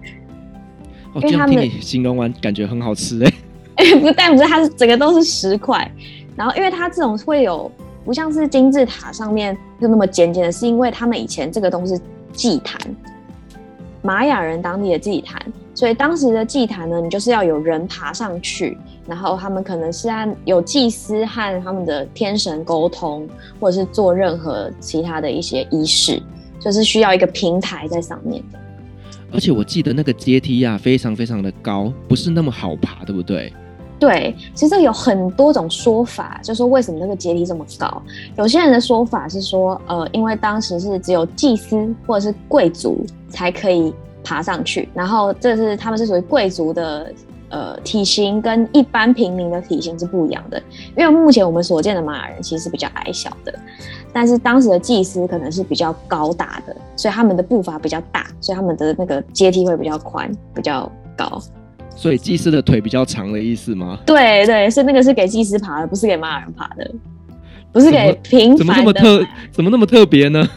[1.15, 3.33] 因为他们、哦、听你形容完，感觉很好吃哎。
[3.75, 5.89] 哎，不但不是，它是整个都是石块。
[6.35, 7.71] 然后，因为它这种会有
[8.05, 11.99] 不像是金字塔上面就那么尖尖的，是因为他们以前这个都是
[12.33, 12.79] 祭坛，
[14.01, 15.39] 玛雅人当地的祭坛，
[15.73, 23.27] 所以当时的祭坛呢，你就是要有人爬上去，然后他们可能是按有祭司和他们的天神沟通，
[23.59, 26.21] 或者是做任何其他的一些仪式，
[26.59, 28.59] 就是需要一个平台在上面的。
[29.31, 33.51] 而且我记得那个阶梯啊，非常非常的高，不是那么好爬，对不对？
[33.99, 38.01] 对，其实有很多种说法，就说为什么那个阶梯这么高。
[38.37, 47.13] 有些人的说法是说，呃，因为当时是只有祭司或者是贵族才可以爬上去，然后这是他们是属于贵族的。
[47.51, 50.61] 呃，体型跟一般平民的体型是不一样的，
[50.97, 53.53] 因为目前我们所见的玛雅人其实是比较矮小的，
[54.13, 61.41] 但是当时的祭司可能是比较高大的，所以他们的步伐比较大，所以他们的那个阶梯会比较宽、比较高。
[61.93, 63.99] 所以祭司的腿比较长的意思吗？
[64.05, 66.89] 对对，所以那个是给祭司爬的，不是给玛雅人爬的，
[67.73, 68.63] 不是给平凡的。
[68.63, 69.27] 怎么那么特？
[69.51, 70.47] 怎么那么特别呢？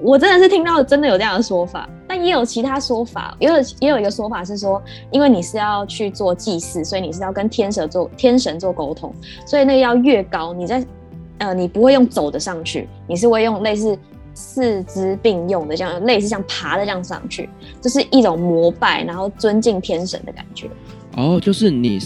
[0.00, 9.12] 我真的是听到真的有这样的说法，但也有其他说法，也有也有一个说法是说，因为你是要去做祭祀，所以你是要跟天神做天神做沟通，
[9.44, 10.86] 所以那个要越高，你在
[11.38, 13.98] 呃你不会用走的上去，你是会用类似
[14.32, 17.50] 四肢并用的这样，类似像爬的这样上去，
[17.80, 20.70] 这、就是一种膜拜，然后尊敬天神的感觉。
[21.16, 21.98] 哦，就是你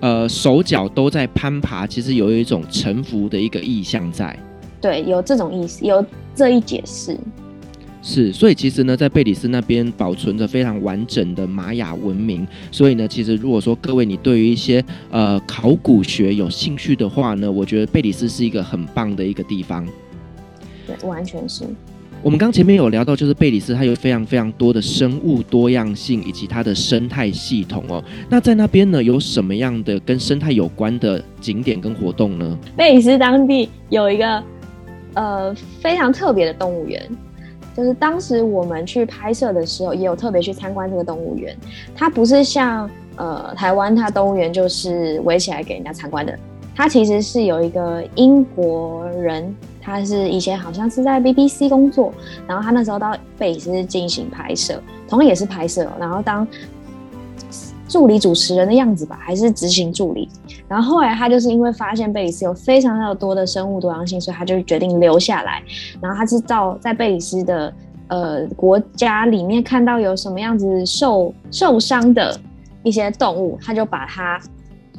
[0.00, 4.38] 呃手脚都在攀爬，其实有一种臣服的一个意象在。
[4.78, 7.18] 对，有这种意思，有这一解释。
[8.06, 12.46] 是，所以其实呢，在贝里斯那边保存着非常完整的玛雅文明。
[12.70, 19.88] 所以呢，其实如果说各位你对于一些呃考古学有兴趣的话呢，我觉得贝里斯是一个很棒的一个地方。
[20.86, 21.64] 对，完全是。
[22.22, 28.04] 我们刚前面有聊到，就是贝里斯它有非常非常多的生物多样性以及它的生态系统哦。
[28.28, 32.58] 那在那边呢，有什么样的跟生态有关的景点跟活动呢？
[32.76, 34.42] 贝里斯当地有一个
[35.14, 37.02] 呃非常特别的动物园。
[37.76, 41.56] 就是当时我们去拍摄的时候，也有特别去参观这个动物园。
[41.94, 46.38] 它不是像呃台湾，它动物园就是围起来给人家参观的。
[46.74, 52.12] 它其实是有一个英国人，他是以前好像是在 BBC 工作，
[52.46, 56.46] 然后他那时候到贝里斯进行拍摄，同样也是拍摄，然后当。
[57.86, 60.28] 助理主持人的样子吧，还是执行助理。
[60.66, 65.62] 然后后来他就是因为发现贝里斯有非常非常多的生物多样性，所以他就决定留下来。
[66.00, 67.72] 然后他是照在贝里斯的
[68.08, 72.38] 呃国家里面看到有什么样子受受伤的
[72.82, 74.40] 一些动物，他就把它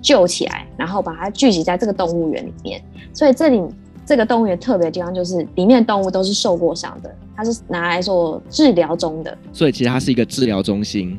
[0.01, 2.81] 救起来，然后把它聚集在这个动物园里面。
[3.11, 3.61] 所以这里
[4.05, 9.35] 这个动物园特别的地方就是里面的动物都是受过伤的，它是拿来做治疗中的。
[9.51, 11.17] 所以其实它是一个治疗中心。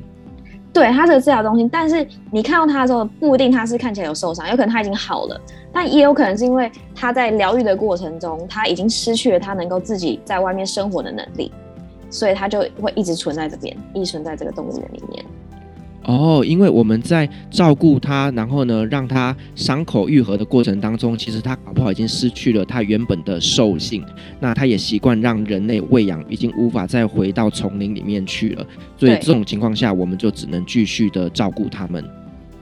[0.76, 5.40] 对，他这个治疗中心，但是你看到他的时候，不一定他是看起来有受伤，有可能他已经好了，
[5.72, 11.50] 但也有可能是因为他在疗愈的过程中，他已经失去了他能够自己在外面生活的能力，
[12.10, 15.24] 所以他就会一直存在这边，一直存在这个动物园里面。
[16.06, 24.04] 哦，因为我们在照顾它，然后呢，让它伤口愈合的过程当中，其实它搞不好已经失去了它原本的兽性，
[24.38, 28.64] 那它也习惯让人类喂养，已经无法再回到丛林里面去了。
[28.96, 32.04] 所以这种情况下，我们就只能继续的照顾它们。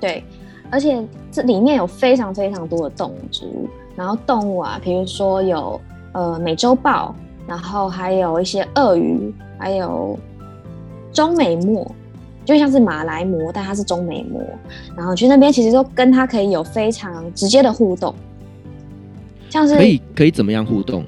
[0.00, 0.24] 对，
[0.70, 5.78] 而且这里面有非常非常多的动物植物，然后动物啊，比如说有
[6.12, 7.14] 呃美洲豹，
[7.46, 10.18] 然后还有一些鳄鱼，还有
[11.12, 11.86] 中美貘。
[12.44, 14.42] 就像是马来貘，但它是中美貘，
[14.96, 18.14] 然后去那边其实都跟它可以有非常直接的互动，
[19.48, 21.04] 像是可以可以怎么样互动？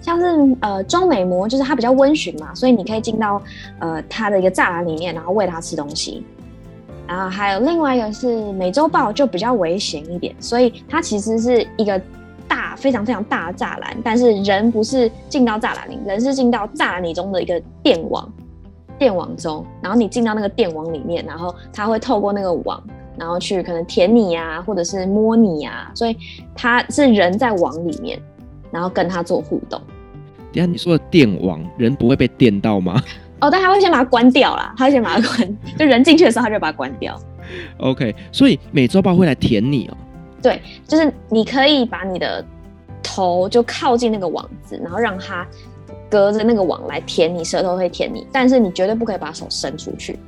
[0.00, 3.42] 像是呃中美貘就是它比较温驯嘛，所以你可以进到
[3.78, 6.24] 呃它的一个栅栏里面，然后喂它吃东西。
[7.06, 12.00] 然后还有另外一个是美洲豹，就比较危险一点，所以它其实是一个
[12.46, 18.30] 大非常非常大的栅栏，但是人不是进到栅栏里，人是进到栅栏里中的一个电网。
[18.98, 22.82] 电网中，然后你进到那个电网里面，然后它会透过那个网，
[23.16, 26.16] 然后去可能舔你啊，或者是摸你啊，所以
[26.54, 28.20] 它是人在网里面，
[28.70, 29.80] 然后跟它做互动。
[30.52, 33.00] 等下你说的电网，人不会被电到吗？
[33.40, 37.16] 哦，但他会先把它关掉啦，他会先把它关， 就人进去的时候，他就把它关掉。
[37.78, 39.96] OK，所以美洲豹会来舔你哦。
[40.42, 42.44] 对，就是你可以把你的
[43.02, 45.46] 头就靠近那个网子，然后让它。
[46.10, 50.18] 隔着那个网来舔你，舌头会舔你，但是你绝对不可以把手伸出去。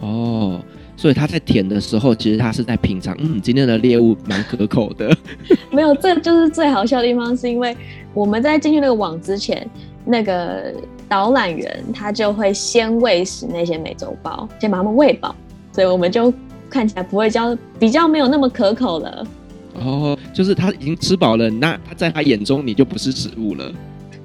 [0.00, 0.60] 哦，
[0.96, 5.16] 所以他在舔的时候，其实他是在品尝，嗯，今天的猎物蛮可口的。
[5.72, 7.76] 没有，这就是最好笑的地方，是因为
[8.12, 9.68] 我们在进去那个网之前，
[10.04, 10.72] 那个
[11.08, 15.34] 导览员他就会先喂食那些美洲豹，先把它们喂饱，
[15.72, 16.32] 所以我们就
[16.68, 19.26] 看起来不会叫比较没有那么可口了。
[19.74, 23.72] 哦，就是他已经吃饱了，那他在他眼中你就不是食物了。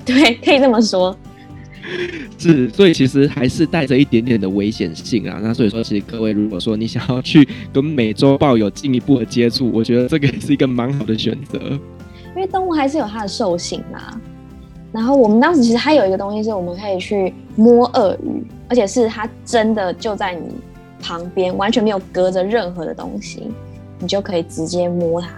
[0.09, 1.15] 对，可以这么说，
[2.39, 5.39] 是，所以其实还是带着一点点的危险性啊。
[5.41, 11.59] 那所以说，其实各位如果说你想要去跟美洲豹有进一步的接触，我觉得这个也是一个蛮好的选择。
[12.35, 14.19] 因为动物还是有它的兽性啊。
[14.91, 20.41] 然后我们当时其实还有一个东西是我们可以去摸鳄鱼，而且是它真的就在你
[20.99, 23.43] 旁边，完全没有隔着任何的东西，
[23.99, 25.29] 你就可以直接摸它。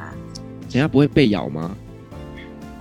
[0.71, 1.75] 等下不会被咬吗？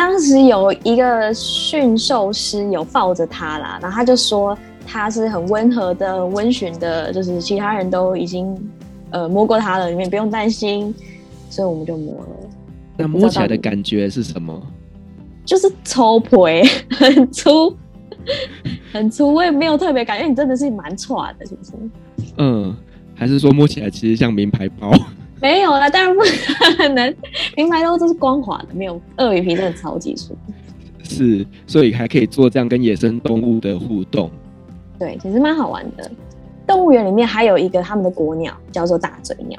[0.00, 8.56] 当时有一个驯兽师有抱着它啦，然后他就说它是很温和的、温驯的，就是其他人都已经
[9.10, 10.94] 呃摸过它了，你们不用担心，
[11.50, 12.26] 所以我们就摸了。
[12.96, 14.58] 那摸起来的感觉是什么？
[15.44, 16.34] 就是粗皮，
[16.96, 17.76] 很粗，
[18.94, 21.72] 很粗，我也没有特别感觉，你真的是蛮喘的，是不是？
[22.38, 22.74] 嗯，
[23.14, 24.90] 还是说摸起来其实像名牌包？
[25.40, 26.20] 没有啦，当然不
[26.76, 27.14] 可能。
[27.56, 30.36] 名牌都都是光滑的，没有鳄鱼皮真的超级粗。
[31.02, 34.30] 是，所以还可以做这样跟野生动物的互动。
[34.98, 36.10] 对，其实蛮好玩的。
[36.66, 39.58] 动物园里面还有一个他们的国鸟，叫做大嘴鸟，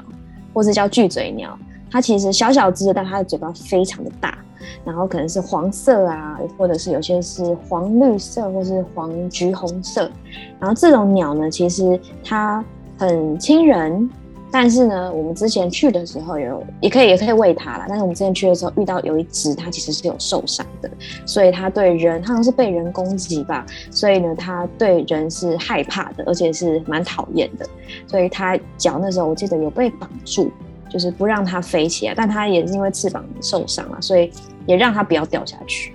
[0.54, 1.58] 或是叫巨嘴鸟。
[1.90, 4.38] 它其实小小只的，但它的嘴巴非常的大，
[4.84, 10.10] 然后可能是黄色啊，或者是有些是黄绿色，或是黄橘红色。
[10.58, 12.64] 然后这种鸟呢，其实它
[12.96, 14.08] 很亲人。
[14.52, 17.86] 但是呢，我们之前去的时候有，也可以也可以喂它啦。
[17.88, 20.90] 但是我们之前去的时候遇到有一只，它其实是有受伤的，
[21.24, 27.66] 所以它对人，它好像是被人攻击吧，所以呢，它对人是害怕的，而且是蛮讨厌的。
[28.06, 30.50] 所以它脚那时候我记得有被绑住，
[30.90, 32.14] 就是不让它飞起来。
[32.14, 34.30] 但它也是因为翅膀受伤了，所以
[34.66, 35.94] 也让它不要掉下去。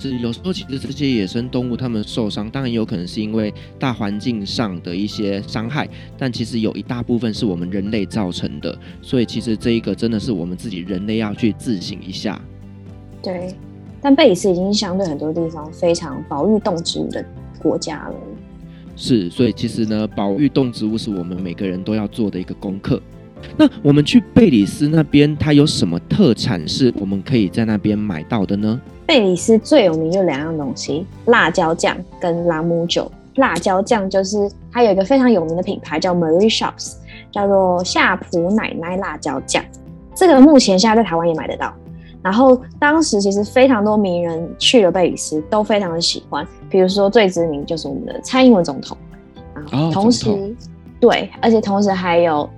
[0.00, 12.40] 是，有时候其实这些野生动物它们受伤，当然有可能是因为大环境上的一些伤害，但其实有一大部分是我们人类造成的，所以其实这一个真的是我们自己人类要去自省一下。
[13.20, 13.52] 对，
[14.00, 17.24] 但贝里斯已经相对很多地方非常保育动植物的
[17.58, 18.14] 国家了。
[18.94, 23.02] 是，所以其实呢，保育动植物是我们每个人都要做的一个功课。
[23.56, 28.80] 那我们去贝里斯那边，它有什么特产是我们可以在那边买到的呢？
[29.06, 33.10] 贝里斯最有名就两样东西：辣椒酱跟朗姆酒。
[33.36, 36.94] 辣椒酱就是它有一个非常有名的品牌叫 Marie Shops，
[37.32, 39.64] 叫做夏普奶奶辣椒酱。
[40.14, 41.72] 这个目前现在在台湾也买得到。
[42.20, 46.46] 然后当时其实非常多名人去了贝里斯，都非常的喜欢。
[46.68, 48.98] 比如说最知名就是我们的蔡英文总统
[49.54, 50.54] 啊，同时
[51.00, 52.48] 对，而且同时还有。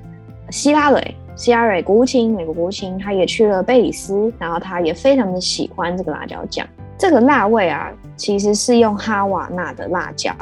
[0.51, 6.67] 希拉蕊，希拉蕊国务卿，美国国务卿，他也去了贝里斯，然后他也非常的喜欢这个辣椒酱。
[6.99, 10.35] 这个辣味啊，其实是用哈瓦那的辣椒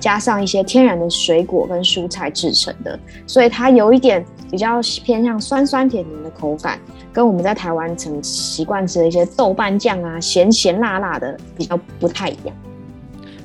[0.00, 2.98] 加上一些天然的水果跟蔬菜制成的，
[3.28, 6.80] 所以它有一点比较偏向酸酸甜甜的口感，
[7.12, 12.56] 跟我们在台湾曾习惯吃的一些豆瓣酱啊，咸咸辣辣的比较不太一样。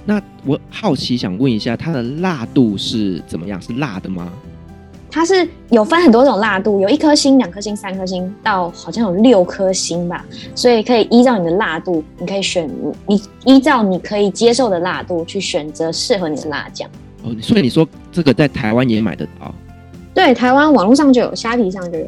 [0.03, 3.61] 那我好奇想问一下，它的辣度是怎么样？
[3.61, 4.34] 是辣的吗？
[5.16, 10.26] 它是有分很多种辣度，有一颗星、两颗星、三颗星，到好像有六颗星吧。
[10.53, 12.70] 所以可以依照你的辣度，你可以选
[13.07, 16.89] 你依照你可以接受的辣度去选择适合你的辣酱。
[17.24, 19.55] 哦，所以你说这个在台湾也买得到？
[20.13, 22.07] 对，台湾网络上就有，虾皮上就有。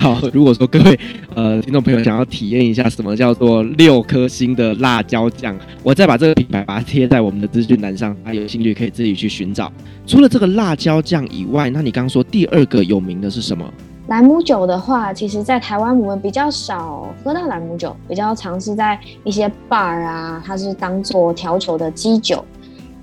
[0.00, 0.98] 好，如果说各位
[1.34, 9.70] 呃听众朋友想要体验一下什么叫做六颗星的辣椒酱，我再把这个品牌把它贴在我们的资讯栏上，大家有兴趣可以自己去寻找。
[10.06, 13.70] 除了这个辣椒酱以外，那你刚刚说第二个有名的是什么？
[14.06, 22.42] 兰姆酒的话，其实在台湾我们比较少喝到兰姆酒，比较常是在一些 bar 啊，它是当做调酒的基酒。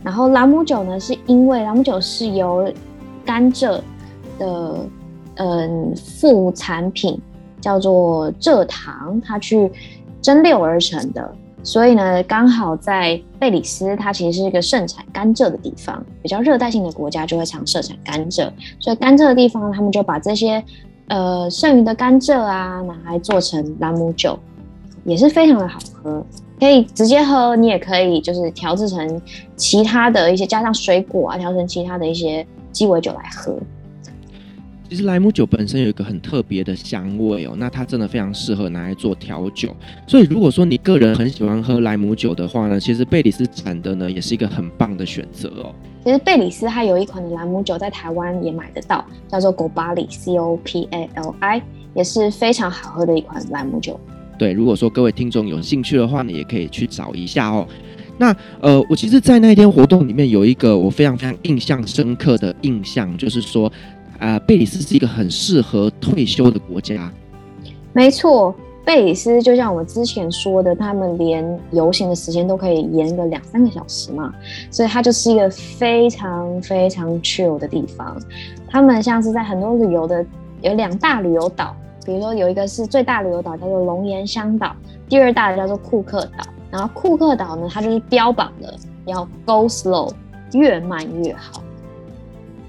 [0.02, 2.74] 然后兰姆酒呢，是因为兰姆酒是由
[3.24, 3.80] 甘蔗
[4.40, 4.80] 的。
[5.38, 7.20] 嗯，副产品
[7.62, 9.72] 叫做蔗糖，它去
[10.22, 11.36] 蒸馏而成的。
[11.64, 18.50] 所以呢，刚好在贝里斯，它其实是一个盛产甘蔗的地方，比较热带性的国家就会常盛产甘蔗。
[18.80, 20.64] 所以甘蔗的地方，他们就把这些
[21.10, 24.40] 呃剩余的甘蔗啊，拿来做成朗姆酒，
[25.04, 26.26] 也是非常的好喝，
[26.58, 29.22] 可以直接喝，你也可以就是调制成
[29.58, 33.54] 其他的一些，加上水果啊，调成其他的一些鸡尾酒来喝。
[34.90, 39.76] 其实莱姆酒本身有一个很特别的香味哦，那它真的非常适合拿来做调酒。
[40.08, 45.76] 所以如果说你个人很喜欢喝莱姆酒的话呢，其实贝里斯产的呢也是一个很棒的选择哦。
[46.06, 51.62] 其实贝里斯它有一款的莱姆酒在台湾也买得到，叫做 Copali C O P A L I，
[51.94, 54.00] 也是非常好喝的一款莱姆酒。
[54.40, 57.68] 对，如果说各位听众有兴趣的话呢，也可以去找一下哦。
[58.18, 63.70] 那呃，我其实，在那一天活动里面有一个我非常非常印象深刻的印象，就是说。
[64.20, 67.12] 啊、呃，贝里斯是一个很适合退休的国家。
[67.94, 68.54] 没错，
[68.86, 74.34] 贝里斯就像我们之前说的，他们连游行的时间都可以延个两三个小时嘛，
[74.72, 78.20] 所以它就是一个非常非常 chill 的地方。
[78.70, 80.26] 他们像是在很多旅游的
[80.62, 84.76] 有两大旅游岛，比如说有一个是最大旅游岛叫做龙岩香岛，
[85.08, 86.44] 第二大的叫做库克岛。
[86.70, 88.74] 然后库克岛呢，它就是标榜的
[89.06, 90.12] 要 go slow，
[90.54, 91.64] 越慢越好。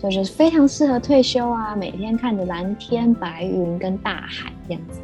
[0.03, 5.01] 就是非常适合退休啊，每天看着蓝天白云跟大海这样子。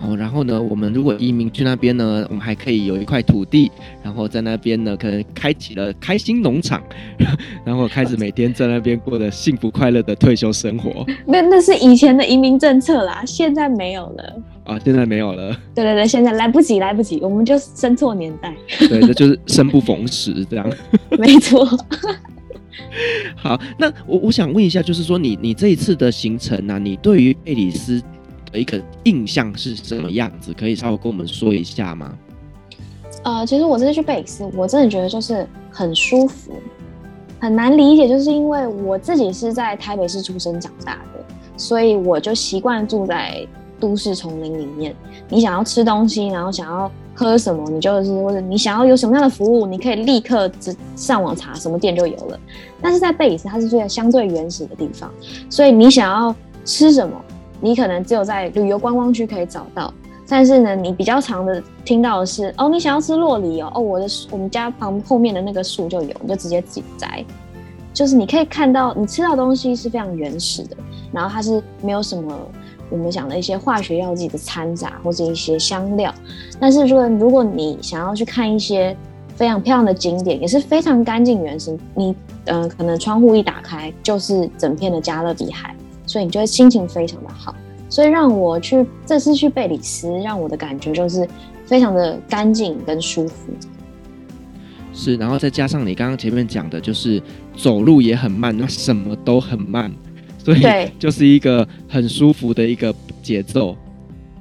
[0.00, 3.68] 哦，然后呢，我们如果移民去那边呢，我们还可以有一块土地，
[4.00, 6.80] 然后在那边呢，可能开启了开心农场，
[7.66, 11.04] 然后开始每天在那边过的幸福快乐的退休生活。
[11.26, 14.42] 那那是以前的移民政策啦，现在没有了。
[14.66, 15.52] 啊，现在没有了。
[15.74, 18.54] 对对对，现在来不及，来不及，我们就生错年代。
[18.78, 20.72] 对，这就是生不逢时这样。
[21.18, 21.66] 没错。
[23.36, 28.02] 好，那我我想问一下，就是说你你这一次的行程呢、啊，你对于贝里斯
[28.52, 30.52] 的一个印象是什么样子？
[30.52, 32.16] 可以稍微跟我们说一下吗？
[33.24, 36.52] 呃，其实我这次去贝里斯，我真的觉得就是很舒服，
[37.40, 41.24] 很难理解，就是因为我自己是在台北市出生长大的，
[41.56, 43.46] 所以我就习惯住在
[43.80, 44.94] 都市丛林里面。
[45.28, 46.90] 你想要吃东西，然后想要。
[47.18, 52.38] 喝什么，你就是或者你想要有什么样的服务，你可以立刻只上网查什么店就有了。
[52.80, 55.10] 但是在贝里斯，它是最相对原始的地方，
[55.50, 56.32] 所以你想要
[56.64, 57.20] 吃什么，
[57.60, 59.92] 你可能只有在旅游观光区可以找到。
[60.28, 67.24] 但是呢，你比较常的听到的是，哦，你想要吃洛梨哦，哦，我的我们家旁后面的那个树就有，你就直接自己摘。
[67.92, 70.76] 就是你可以看到，你吃到东西是非常原始的，
[71.10, 72.32] 然后它是没有什么。
[72.90, 76.14] 我们讲的一些化学药剂的掺杂，或者一些香料，
[76.58, 78.96] 但是说如果你想要去看一些
[79.36, 82.14] 非常漂亮的景点，也是非常干净原生，你
[82.46, 85.74] 呃可能窗户一打开就是整片的加勒比海，
[86.06, 87.54] 所以你就会心情非常的好。
[87.90, 91.26] 所以让我去这次去贝里斯，让我的感觉就是
[91.64, 93.52] 非常的干净跟舒服。
[94.92, 97.22] 是，然后再加上你刚刚前面讲的，就是
[97.56, 99.90] 走路也很慢，那什么都很慢。
[100.54, 103.76] 对，就是一个很舒服的一个节奏。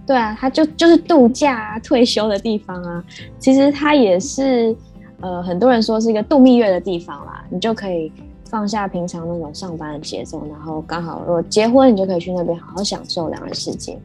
[0.05, 3.03] 对啊，它就就是度假啊、退休的地方啊。
[3.39, 4.75] 其实它也是，
[5.19, 7.43] 呃，很多人说是一个度蜜月的地方啦。
[7.49, 8.09] 你就可以
[8.49, 13.97] 放下平常那种上班的节奏，然后刚好如果结婚，你就可以去那边好好享受两人世界。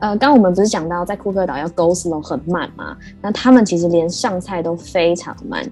[0.00, 2.96] 呃，刚我们不是讲到在库克岛要 go slow 很慢吗？
[3.22, 5.64] 那他们其实连上菜都非常慢，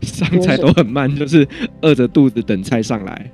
[0.00, 1.46] 上菜都很慢，就是
[1.82, 3.30] 饿着肚子等菜上来。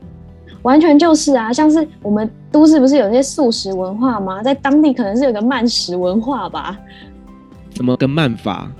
[0.62, 4.42] 完全就是啊，像是我们都市不是有那些素食文化吗？
[4.42, 6.78] 在当地可能是有个慢食文化吧。
[7.72, 8.70] 怎么个慢法？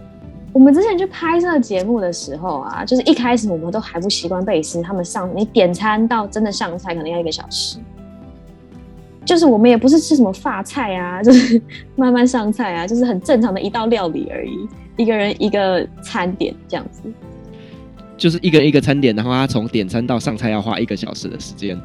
[0.53, 7.79] 我们之前去拍摄节目的时候啊，就是一开始我们都还不习惯贝里斯他们上，你点餐到真的上菜可能要一个小时。
[9.25, 11.61] 就是我们也不是吃什么法菜啊， 就是
[11.95, 17.03] 慢慢上菜啊，就是很正常的一道料理而已，一个人一个餐点这样子。
[18.21, 21.77] 就是一个一个餐点，然后他从点餐到上菜要花一个小时的时间。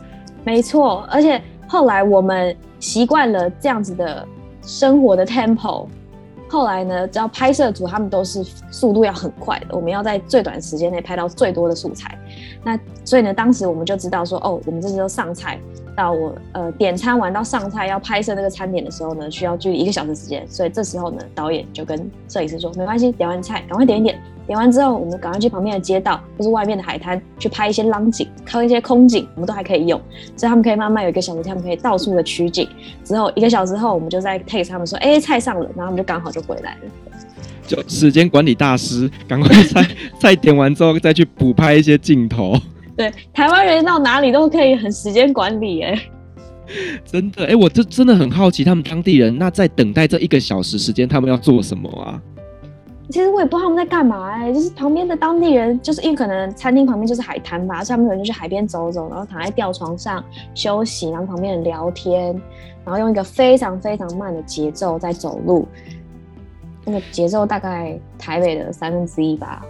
[0.44, 4.28] 没错，而且后来我们习惯了这样子的
[4.62, 5.88] 生活的 tempo。
[6.56, 8.42] 后来呢，只要拍摄组他们都是
[8.72, 12.18] 速度要很快的，我们要在最短时间内拍到最多的素材。
[12.64, 15.60] 那所以呢，当时我们就知道说，哦，我们这时候上菜
[15.98, 20.48] 到我呃点餐完到上菜要拍摄那个餐点的时候呢，需要距离一个小时时间。
[20.48, 24.18] 所以这时候呢，导演就跟摄影师说，没关系，点完菜赶快点一点。
[24.48, 30.00] 点完之后，我们赶快去旁边的街道或是外面的海滩去拍一些浪景，拍一些空景，我们都还可以用。
[30.36, 32.68] 所以他们可以慢慢有一个小时，他们可以到处的取景。
[33.04, 36.82] 之后一个小时后，我们就在 take 他们说，哎、欸，菜上了，然后我们就刚好就回来了。
[37.68, 39.88] 就时间管理大师，赶快菜
[40.20, 42.56] 菜点完之后再去补拍一些镜头。
[42.96, 46.00] 对，台湾人到哪里都可以很时间管理，哎，
[47.04, 52.22] 真的，哎，我这真的很好奇，他们当地人那在等待这一个小时时间，他们要做什么啊？
[53.10, 60.24] 其实我也不知道他们在干嘛哎、欸，就是旁边的当地人，就是因为可能餐厅旁边就是海滩吧，所以他们可能就去海边走走，然后躺在吊床上
[60.56, 62.34] 休息，然后旁边人聊天，
[62.84, 65.68] 然后用一个非常非常慢的节奏在走路，
[66.84, 69.64] 那个节奏大概台北的三分之一吧。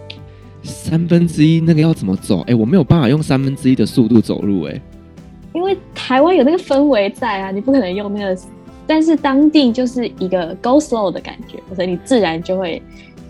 [0.64, 2.40] 三分之一那个要怎么走？
[2.42, 4.82] 哎、欸，我没有办法用三分之一的速度走路哎、欸，
[5.54, 8.42] 因为台湾有那个氛围在啊，你不可能用那个，
[8.88, 12.82] 但是当地就是一个 go slow 的感觉，所以你自然就会。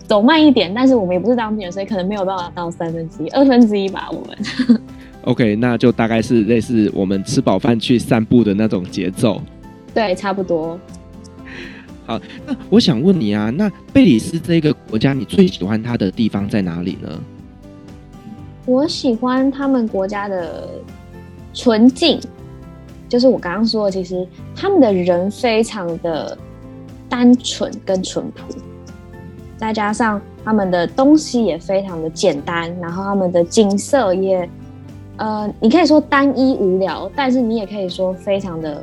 [0.06, 4.08] 走慢一点，但是我们也不是当地人，所以可能没有办法到三分之一、二分之一吧。
[4.10, 4.80] 我们
[5.24, 9.42] OK，那就大概是类似我们吃饱饭去散步的那种节奏。
[9.92, 10.78] 对，差不多。
[12.06, 17.08] 好，那我想问你啊，那贝里斯这个国家，你最喜欢它的地方在哪里呢？
[18.64, 20.68] 我喜欢他们国家的
[21.52, 22.20] 纯净，
[23.08, 26.38] 就是我刚刚说的，其实他们的人非常的
[27.08, 28.54] 单纯跟淳朴。
[29.56, 34.48] 再加上他们的东西也非常的简单，然后他们的景色也，
[35.16, 38.82] 呃，你可以说单一无聊，但是你也可以说非常的，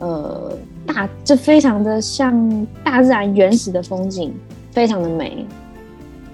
[0.00, 0.52] 呃，
[0.86, 4.34] 大，就非常的像大自然原始的风景，
[4.72, 5.46] 非常的美。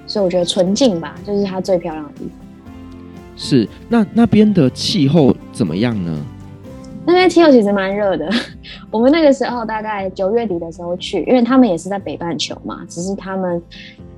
[0.07, 2.47] 所以我觉得纯净吧，就是它最漂亮的地方。
[3.37, 6.27] 是，那那边的气候怎么样呢？
[7.07, 8.29] 那边气候其实蛮热的，
[8.91, 13.63] 我们那个时候大概九月底的时候去，因为他们也是在北半球嘛，只是他们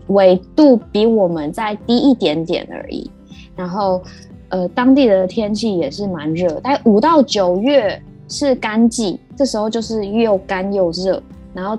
[0.09, 3.11] 纬度比我们再低一点点而已。
[3.57, 4.03] 然后，
[4.51, 11.21] 呃，当地的天气也是蛮热，大概五到九月是干季，这时候就是又干又热，
[11.53, 11.77] 然后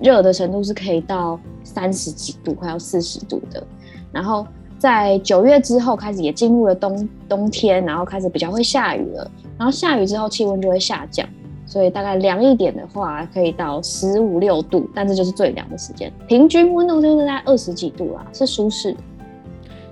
[0.00, 3.62] 热的程度是可以到三十几度，快要四十度的。
[4.10, 4.44] 然后
[4.80, 9.30] 在九月之后开始也进入了冬冬天，然后开始比较会下雨了。
[9.58, 11.28] 然后下雨之后气温就会下降，
[11.66, 16.10] 所以大概凉一点的话可以到十五六度，但这就是最凉的时间。
[16.26, 18.96] 平均温度就是在二十几度啦，是舒适。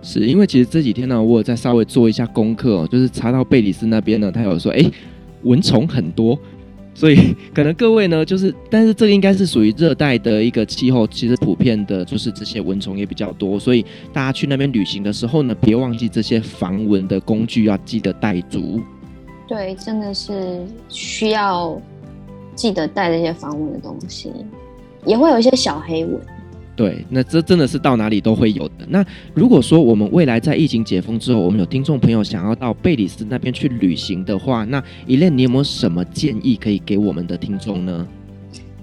[0.01, 4.91] 是因为其实这几天呢，我有在稍微做一下功课，就是查到贝里斯那边呢，他有说，哎，
[5.43, 6.39] 蚊虫很多，
[6.99, 18.81] 所以 可能各位呢，就是，但是这应该是属于热带的一个气候，其实普遍的就是这些蚊虫也比较多，所以大家去那边旅行的时候呢，别忘记这些防蚊的工具要记得带足。
[19.47, 21.81] 对，真的是需要
[22.57, 24.33] 记得带这些防蚊的东西，
[25.07, 26.21] 也会有一些小黑蚊。
[26.79, 28.87] 对，那这真的是到哪里都会有的。
[28.87, 29.05] 那
[29.35, 38.07] 如果说我们未来在疫情解封之后，我们有听众朋友想要到贝里斯那边去旅行的话，那 e l n 你有没有什么建议可以给我们的听众呢？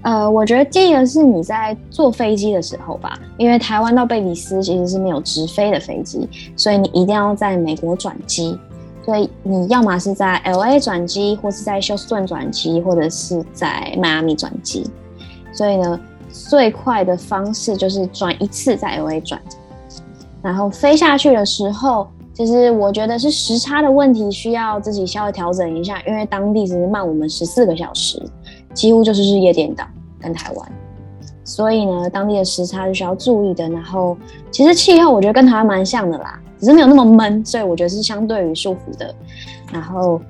[0.02, 8.58] 呃，我觉得建议的是你在坐飞机的时候吧，因为台湾到贝里斯其实是没有直飞的飞机，所以你一定要在美国转机。
[9.06, 14.84] 所以你要么是在 L A 转机，或是在休斯顿转机，或者是在迈阿密转机。
[15.50, 15.98] 所以呢，
[16.48, 19.40] 最快的方式就是转一次在 L A 转，
[20.42, 28.22] 然后飞下去的时候，其实我觉得是时差的问题，需要自己稍微调整一下，因为当地只是慢我们十四个小时，
[28.74, 29.84] 几乎就是日夜颠倒，
[30.20, 30.72] 跟台湾。
[31.44, 33.68] 所以呢，当地的时差是需要注意的。
[33.68, 34.16] 然后，
[34.50, 36.40] 其实气候我觉得跟台湾蛮像的啦。
[36.58, 39.14] 只是没有那么闷，所以我觉得是相对于舒服的。
[39.70, 40.20] 然后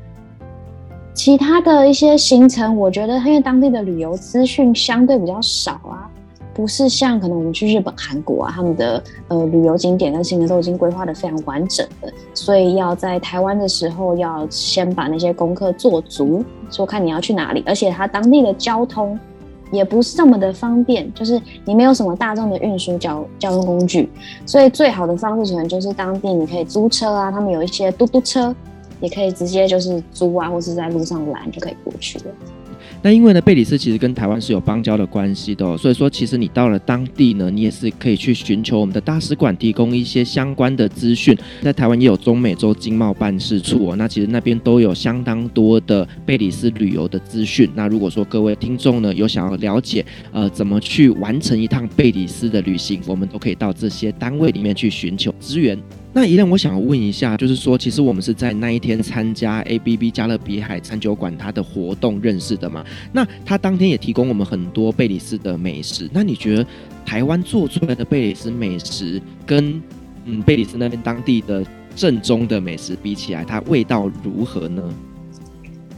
[1.16, 6.06] 其他的一些行程，我觉得因为当地的旅游资讯相对比较少啊，
[6.52, 19.18] 不是像可能我们去日本、韩国啊，他们的呃旅游景点跟行程都已经规划的非常完整的，所以要在台湾的时候要先把那些功课做足，说看你要去哪里，而且它当地的交通
[19.72, 24.10] 也不是这么的方便，就是你没有什么大众的运输交交通工具，
[24.44, 28.54] 所以最好的方式可能就是当地你可以租车啊，他们有一些嘟嘟车，
[29.00, 32.24] 也可以直接就是租啊，或是在路上拦就可以过去了。
[33.02, 41.36] 那因为呢，贝里斯其实跟台湾是有邦交的关系的哦，所以说其实你到了当地呢，你也是可以去寻求我们的大使馆提供一些相关的资讯。
[41.62, 47.70] 在台湾也有中美洲经贸办事处哦，那其实那边都有相当多的贝里斯旅游的资讯。
[47.74, 55.78] 那如果说各位听众呢有想要了解呃怎么去完成一趟贝里斯的旅行，我们都可以到这些单位里面去寻求资源。
[56.16, 62.82] 那宜兰，我想问一下，就是说，其实我们是在那一天参加 ABB 加勒比海餐酒馆它的活动认识的嘛？
[63.12, 66.08] 那他当天也提供我们很多贝里斯的美食。
[66.10, 66.66] 那你觉得
[67.04, 69.78] 台湾做出来的贝里斯美食跟
[70.24, 71.62] 嗯贝里斯那边当地的
[71.94, 74.82] 正宗的美食比起来，它味道如何呢？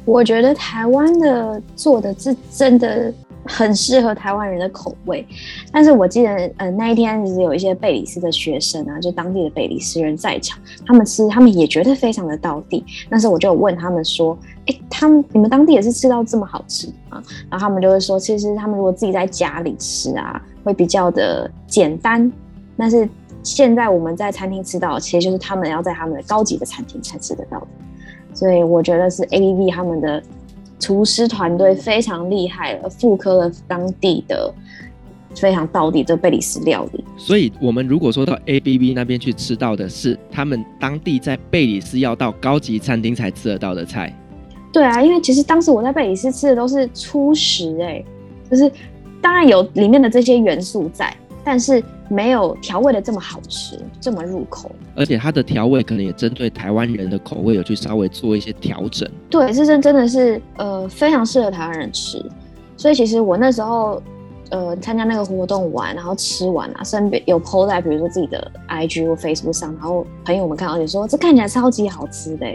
[0.05, 3.15] 我觉得台湾的做的是真的。
[3.49, 5.27] 很适合台湾人的口味，
[5.73, 12.85] 但是我记得，呃，那一天其实有一些贝里斯的学生啊，就当地的贝里斯人在场，他们吃，他们也觉得非常的到地。
[13.09, 17.23] 但是我就问他们说，哎、他们你们当地也是吃到这么好吃吗？
[17.51, 22.31] 然后他们就会说，其实他们如果自己在家里吃啊，会比较的简单。
[22.77, 23.09] 但是
[23.43, 27.67] 现在我们在餐厅吃到，其实就是他们要在他们的高级的餐厅才吃得到。
[28.35, 30.23] 所以我觉得是 ABB 他们的。
[30.79, 34.53] 厨师团队非常厉害了，复刻了当地的
[35.35, 37.05] 非常道地的贝里斯料理。
[37.17, 44.13] 所以，我们如果说到 ABB 那边去吃到的是他们当地在贝里斯要到高级餐厅才吃得到的菜。
[44.73, 48.05] 对啊，因为其实当时我在贝里斯吃的都是初食，哎，
[48.51, 48.71] 就是
[49.21, 51.15] 当然有里面的这些元素在，
[51.49, 51.83] 但是。
[52.11, 59.07] 没有调味的这么好吃，这么入口，而且它的调味可能也针对台湾人的口味有去稍微做一些调整。
[59.29, 62.25] 对，这真真的是呃非常适合台湾人吃，
[62.79, 64.03] 所以其实我那时候。
[64.51, 72.47] 呃，参加那个活动玩，然后吃完啊，身边有 po 在比如说自己的 IG 或 Facebook 上，然后朋友们看到就说这看起来超级好吃的，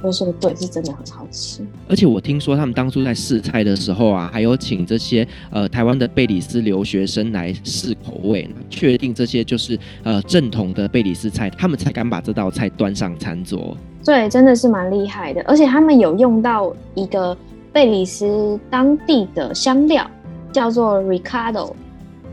[0.00, 1.66] 我就说对，是真的很好吃。
[1.88, 13.76] 而且我听说他们当初在试菜的时候啊，还有请这些呃台湾的贝里斯留学生来试口味，确定这些就是呃正统的贝里斯菜，他们才敢把这道菜端上餐桌。
[14.04, 17.36] 对，真的是蛮厉害的，而且他们有用到一个
[17.72, 20.08] 贝里斯当地的香料。
[20.52, 21.72] 叫做 Ricardo，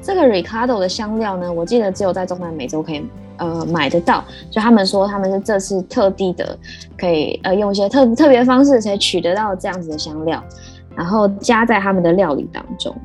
[0.02, 3.02] 这个 Ricardo 的香料呢，我记得只有在中南美洲可以
[3.38, 4.24] 呃买得到。
[4.52, 6.58] 就他们说他们是这次特地的，
[6.98, 10.44] 可以呃用一些特特别方式才取得到这样子的香料，
[10.96, 12.96] 然后加在他们的料理当中。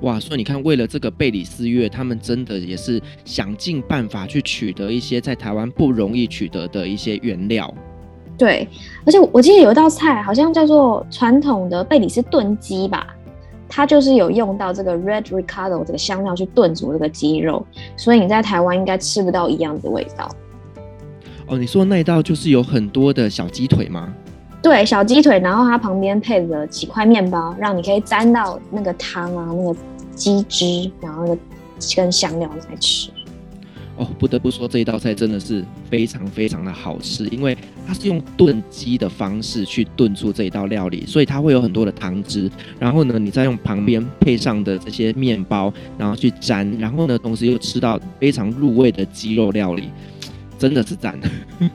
[0.00, 7.72] 哇，所以你看，为了这个贝里斯月，他们真的也是想尽办法去取得一些在台湾不容易取得的一些原料。
[8.36, 8.68] 对，
[9.06, 13.13] 而且我记得有一道菜好像叫做传统的贝里斯炖鸡吧。
[13.76, 17.66] 它就是有用到这个 Red Ricardo 这个香料去炖煮这个鸡肉，
[17.96, 20.30] 所以你在台湾应该吃不到一样的味道。
[21.48, 24.14] 哦，你说那一道就是有很多的小鸡腿吗？
[24.62, 29.76] 对，小鸡腿，然后它旁边配了几块面包，让你可以沾到那个汤啊，那个
[30.14, 31.38] 鸡汁，然后那个
[31.96, 33.10] 跟香料来吃。
[33.96, 42.50] 哦，不得不说这一道菜真的是非常非常的好吃，因为它是用炖鸡的方式去炖出这一道料理，所以它会有很多的汤汁。
[42.78, 49.90] 然后呢，你再用旁边配上的这些面包，然后去沾，然后呢，同时又吃到非常入味的鸡肉料理，
[50.58, 51.30] 真的是赞的，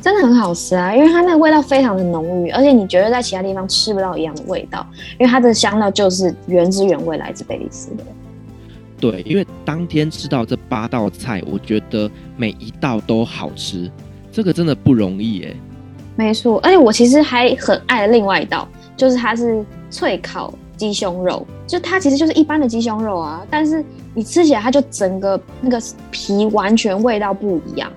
[0.00, 0.94] 真的很好吃啊！
[0.94, 4.86] 因为它那个味道非常的浓郁，而且你觉得在其他地方吃不到一样的味道，
[5.18, 8.04] 因为它的香料就是原汁原味来自贝里斯的。
[8.98, 13.90] 对，因为当天吃到这八道菜，我觉得每一道都好吃，
[14.32, 15.56] 这个真的不容易耶。
[16.16, 18.66] 没错，而且我其实还很爱另外一道，
[18.96, 23.84] 就是它是脆烤鸡胸肉，就它其实就是一般的鸡胸肉啊，但是
[24.14, 25.78] 你吃起来它就整个那个
[26.10, 27.92] 皮完全味道不一样。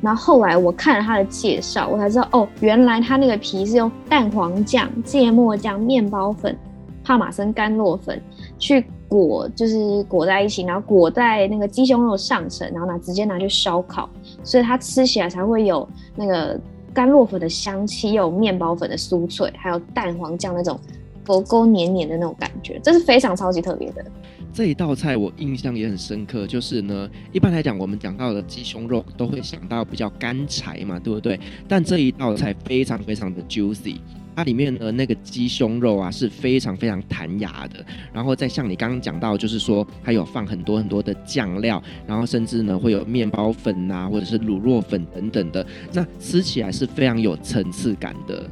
[0.00, 6.56] 然后后来我看了它的介绍，我才知道哦，原来它那个皮是用蛋黄酱、芥末酱、面包粉、
[7.02, 8.22] 帕玛森干酪粉
[8.56, 8.84] 去。
[9.14, 14.10] 裹就是裹在一起，然后裹在那个鸡胸肉上层，然后拿直接拿去烧烤，
[14.42, 16.60] 所以它吃起来才会有那个
[16.92, 20.76] 干酪粉的香气，又有面包粉的酥脆，还有蛋黄酱那种
[21.24, 24.04] 勾勾黏黏的那种感觉，这是非常超级特别的。
[24.52, 31.38] 这一道菜我印象也很深刻，就是呢，一般来讲我们讲到的鸡胸肉都会想到比较干柴嘛，对不对？
[31.68, 33.98] 但这一道菜非常非常的 juicy。
[34.36, 48.44] 它里面的那个鸡胸肉啊是非常非常弹牙的，然后再像你刚刚讲到，就是说它有放很多很多的酱料，然后甚至呢会有面包粉啊，或者是卤肉粉等等的，那吃起来是非常有层次感的。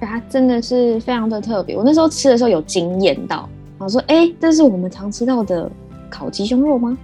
[0.00, 5.70] 它真的是非常的特别，我那时候吃的时候有惊艳到，然后说：“哎，这是我们常吃到的
[6.10, 6.96] 烤鸡胸肉吗？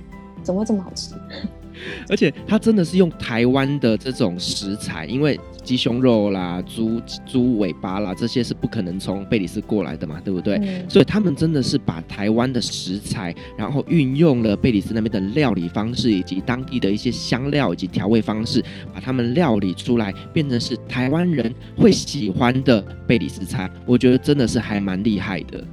[0.42, 1.14] 怎么会这么好吃？”
[2.08, 10.56] 而且它真的是用台湾的这种食材，因为鸡胸肉啦、猪猪尾巴啦这些是不可能从贝里斯过来的嘛，对不对？
[10.56, 18.62] 嗯、所以他们真的是把台湾的食材，然后运用了贝里斯那边的料理方式，以及当地的一些香料以及调味方式，
[18.92, 23.70] 把他们料理出来，变成是台湾人会喜欢的贝里斯菜。
[23.86, 25.64] 我觉得真的是还蛮厉害的。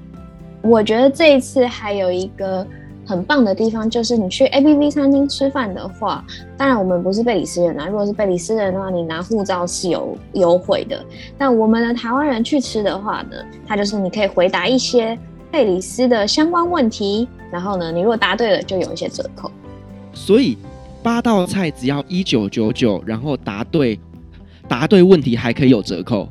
[0.61, 2.67] 我觉得这一次还有一个。
[3.09, 6.23] 很棒的地方就是你去 ABV 餐厅吃饭的话，
[6.55, 7.87] 当然我们不是贝里斯人啊。
[7.87, 11.03] 如果是贝里斯人的话，你拿护照是有优惠的。
[11.35, 13.35] 但我们的台湾人去吃的话呢，
[13.65, 15.17] 它就是你可以回答一些
[15.49, 19.49] 贝里斯的相关问题，然后呢，你如果答对了，就有一些折扣。
[20.13, 20.55] 所以
[21.01, 23.99] 八道菜只要一九九九，然后答对
[24.67, 26.29] 答对问题还可以有折扣。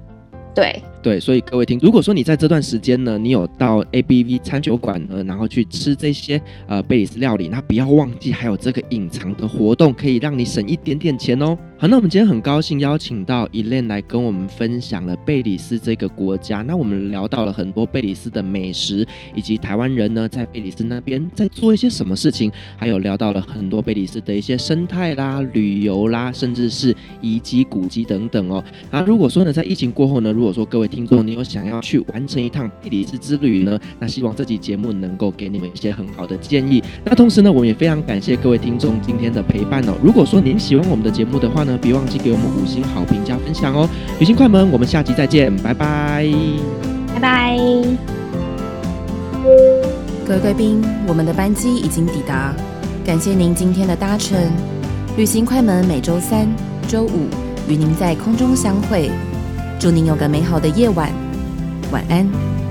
[0.54, 0.80] 对。
[1.08, 11.56] 对，所以各位听，如果说你在这段时间呢，你有到 ABV 餐酒馆呢，然后去吃这些呃贝里斯料理，那不要忘记还有这个隐藏的活动，可以让你省一点点钱哦。
[11.78, 16.60] 好，那我们今天很高兴邀请到 Elaine 来跟我们分享了贝里斯这个国家。
[16.60, 28.62] 那我们聊到了很多贝里斯的美食，以及台湾人呢在贝里斯那边在做一些什么事情，还有聊到了很多贝里斯的一些生态啦、旅游啦，甚至是遗迹、古迹等等哦。
[28.90, 33.78] 那如果说呢，在疫情过后呢，如果说各位听听众，你有想要去完成一趟地理之旅呢？
[34.00, 36.82] 那希望这期节目能够给你们一些很好的建议。
[37.04, 39.94] 那同时呢，我们也非常感谢各位听众今天的陪伴哦。
[40.02, 43.88] 如果说您喜欢我们的节目的话呢，别忘记给我们五星好评加分享哦。
[44.18, 46.28] 旅行快门，我们下期再见，拜拜，
[47.14, 47.56] 拜拜。
[50.26, 52.52] 各位贵宾，我们的班机已经抵达，
[53.04, 54.36] 感谢您今天的搭乘。
[55.16, 56.48] 旅行快门每周三、
[56.88, 57.28] 周五
[57.68, 59.08] 与您在空中相会。
[59.78, 61.12] 祝您有个美好的夜晚，
[61.92, 62.67] 晚安。